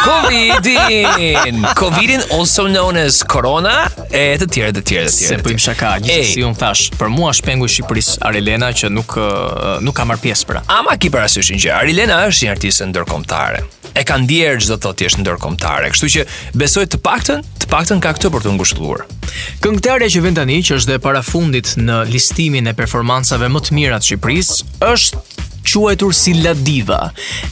[0.05, 5.57] Covidin Covidin also known as Corona E të tjere dhe tjere dhe tjere Se pëjmë
[5.59, 9.97] po shaka Gjithë si unë thash Për mua shpengu Shqipëris Arelena Që nuk, eh, nuk
[9.97, 10.63] ka marrë pjesë pra.
[10.79, 13.63] Ama ki parasysh një Arilena është një artiste ndërkombëtare.
[13.95, 16.23] E ka ndier çdo thotë është ndërkombëtare, kështu që
[16.59, 19.05] besoj të paktën, të paktën ka këtë për të ngushëlluar.
[19.63, 23.77] Këngëtare që vjen tani, që është dhe para fundit në listimin e performancave më të
[23.77, 25.21] mira të Shqipërisë, është
[25.75, 26.99] quajtur si La Diva,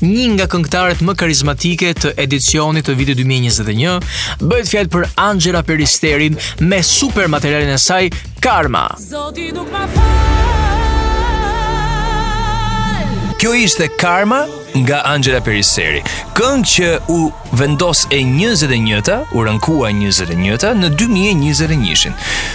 [0.04, 4.04] një nga këngëtarët më karizmatike të edicionit të vitit 2021,
[4.44, 8.12] bëhet fjalë për Angela Peristerin me super materialin e saj
[8.44, 8.86] Karma.
[9.08, 10.62] Zoti nuk fal.
[13.44, 14.46] Kjo ishte Karma
[14.78, 15.98] nga Angela Periseri.
[16.32, 17.18] Këngë që u
[17.60, 22.14] vendos e 21-ta, u rënkua 21-ta në 2021-n.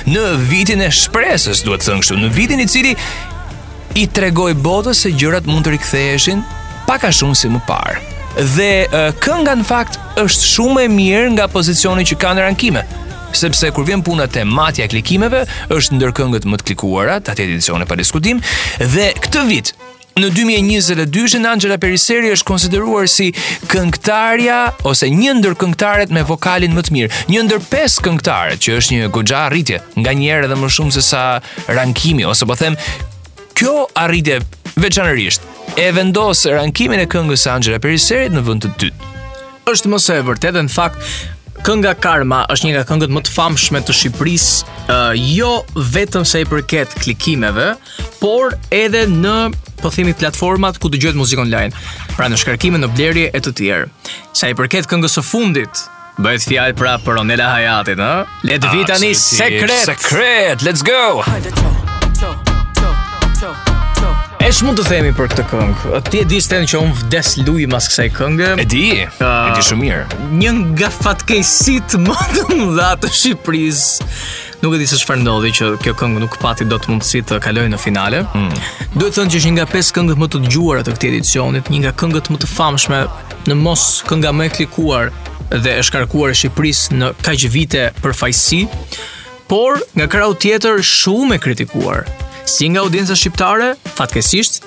[0.09, 2.95] Në vitin e shpresës, duhet të thënë kështu, në vitin i cili
[4.01, 6.41] i tregoi botës se gjërat mund të riktheheshin
[6.89, 8.01] pak a shumë si më parë.
[8.55, 12.87] Dhe kënga në fakt është shumë e mirë nga pozicioni që kanë rankime
[13.39, 17.45] sepse kur vjen puna te matja e klikimeve, është ndër këngët më të klikuara, atë
[17.45, 18.41] edicion e pa diskutim,
[18.81, 19.75] dhe këtë vit
[20.19, 23.29] Në 2022 në Angela Periseri është konsideruar si
[23.71, 24.57] këngëtarja
[24.91, 28.97] ose një ndër këngëtarët me vokalin më të mirë, një ndër 5 këngëtarët që është
[28.99, 31.23] një goxha arritje, nganjëherë edhe më shumë se sa
[31.71, 32.75] rankimi ose po them
[33.59, 34.41] kjo arritje
[34.79, 35.47] veçanërisht
[35.79, 39.15] e vendos rankimin e këngës së Angela Periserit në vend të tytë.
[39.71, 43.81] Është mëse e vërtetë në fakt Kënga Karma është një nga këngët më të famshme
[43.87, 45.63] të Shqipërisë, uh, jo
[45.95, 47.71] vetëm sa i përket klikimeve,
[48.23, 49.35] por edhe në
[49.83, 51.75] po themi platformat ku dëgjohet muzikë online,
[52.17, 53.91] pra në shkarkime, në blerje e të tjerë.
[54.35, 55.87] Sa i përket këngës së fundit,
[56.19, 58.25] Bëhet fjalë pra për Onela Hayatin, ha?
[58.43, 59.71] Let vitani sekret.
[59.87, 61.23] Sekret, let's go.
[61.23, 61.55] Hajde,
[64.49, 65.99] Çfarë mund të themi për këtë këngë?
[66.09, 68.47] Ti e di se që un vdes luj mas kësaj këngë.
[68.63, 68.83] E di.
[68.97, 70.21] Uh, e ah, di shumë mirë.
[70.41, 74.07] Një nga fatkeqësitë më të mëdha të Shqipërisë.
[74.63, 77.69] Nuk e di se çfarë ndodhi që kjo këngë nuk pati dot mundësi të kalojë
[77.75, 78.23] në finale.
[78.33, 78.55] Hmm.
[78.97, 81.81] Duhet thënë që është një nga pesë këngët më të dëgjuara të këtij edicionit, një
[81.85, 83.01] nga këngët më të famshme
[83.53, 85.13] në mos kënga më e klikuar
[85.53, 88.63] dhe e shkarkuar e Shqipërisë në kaq vite për fajsi,
[89.53, 92.09] por nga krau tjetër shumë e kritikuar
[92.49, 94.65] si nga audienca shqiptare, fatkesisht,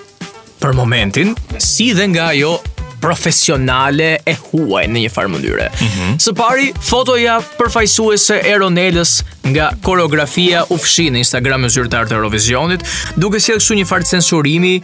[0.61, 2.53] për momentin, si dhe nga jo
[3.01, 5.65] profesionale e huaj në një farë mënyrë.
[5.69, 6.17] Mm -hmm.
[6.27, 9.11] Së pari, fotoja përfaqësuese e Ronelës
[9.49, 12.83] nga koreografia u fshi në Instagram e zyrtar të Eurovisionit,
[13.17, 14.75] duke sjellë kështu një farë censurimi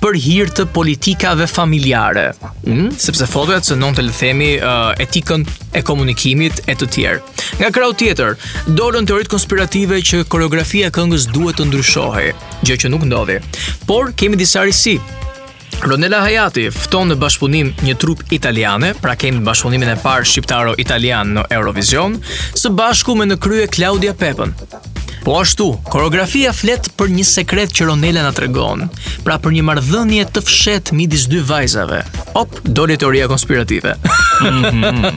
[0.00, 2.30] për hir të politikave familjare.
[2.42, 5.44] Ëh, mm sepse fotoja cënon të lëthemi uh, etikën
[5.76, 7.20] e komunikimit e të tjerë.
[7.60, 8.30] Nga krau tjetër,
[8.78, 12.32] dolën teoritë konspirative që koreografia e këngës duhet të ndryshohej,
[12.64, 13.38] gjë që nuk ndodhi.
[13.86, 14.98] Por kemi disa risi
[15.86, 21.44] Ronela Hayati fton në bashkëpunim një trup italiane, pra kemi bashkëpunimin e parë shqiptaro-italian në
[21.58, 22.14] Eurovision,
[22.56, 24.54] së bashku me në krye Claudia Pepën.
[25.26, 28.86] Po ashtu, koreografia flet për një sekret që Ronela na tregon,
[29.26, 32.00] pra për një marrëdhënie të fshehtë midis dy vajzave.
[32.38, 33.96] Op, doli teoria konspirative.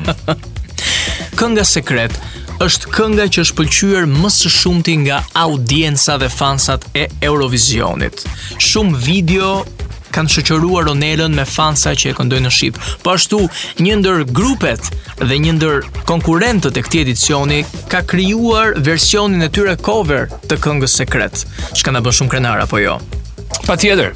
[1.40, 2.16] Kënga sekret
[2.60, 8.26] është kënga që është pëlqyer më së shumti nga audienca dhe fansat e Eurovisionit.
[8.60, 9.62] Shumë video
[10.16, 12.80] kanë shoqëruar Ronelën me fansa që e këndojnë në Shqip.
[13.04, 13.44] Po ashtu,
[13.86, 14.90] një ndër grupet
[15.22, 15.80] dhe një ndër
[16.10, 21.44] konkurentët e këtij edicioni ka krijuar versionin e tyre cover të këngës Sekret,
[21.76, 22.98] që kanë bën shumë krenar apo jo.
[23.66, 24.14] Patjetër.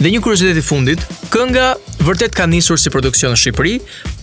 [0.00, 1.72] Dhe një kuriozitet i fundit, kënga
[2.06, 3.76] vërtet ka nisur si produksion në Shqipëri,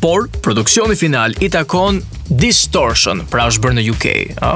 [0.03, 4.07] por produksioni final i takon Distortion, pra është bërë në UK,
[4.43, 4.55] a?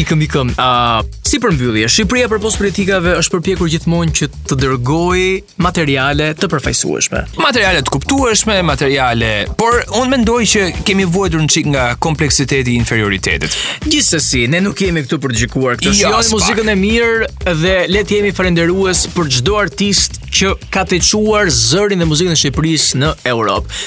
[0.00, 0.52] i këmbi këm.
[0.56, 6.48] Uh, si përmbyllje, Shqipëria për post politikave është përpjekur gjithmonë që të dërgojë materiale të
[6.52, 7.22] përfaqësueshme.
[7.42, 12.78] Materiale të kuptueshme, materiale, por unë mendoj që kemi vuajtur një çik nga kompleksiteti i
[12.80, 13.56] inferioritetit.
[13.86, 15.94] Gjithsesi, ne nuk jemi këtu për të gjikuar këtë.
[16.00, 21.02] Jo, muzikën e mirë dhe le të jemi falendërues për çdo artist që ka të
[21.22, 23.82] quar zërin dhe muzikën e Shqipërisë në Europë.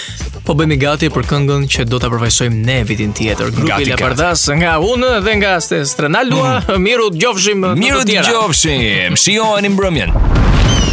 [0.46, 3.50] Po bëmi gati për këngën që do ta përfaqësojmë ne vitin tjetër.
[3.56, 6.78] Grupi Lapardas nga unë dhe nga podcaste Strenaldua, mm -hmm.
[6.82, 10.12] miru të gjofshim Miru të gjofshim, shionin mbrëmjen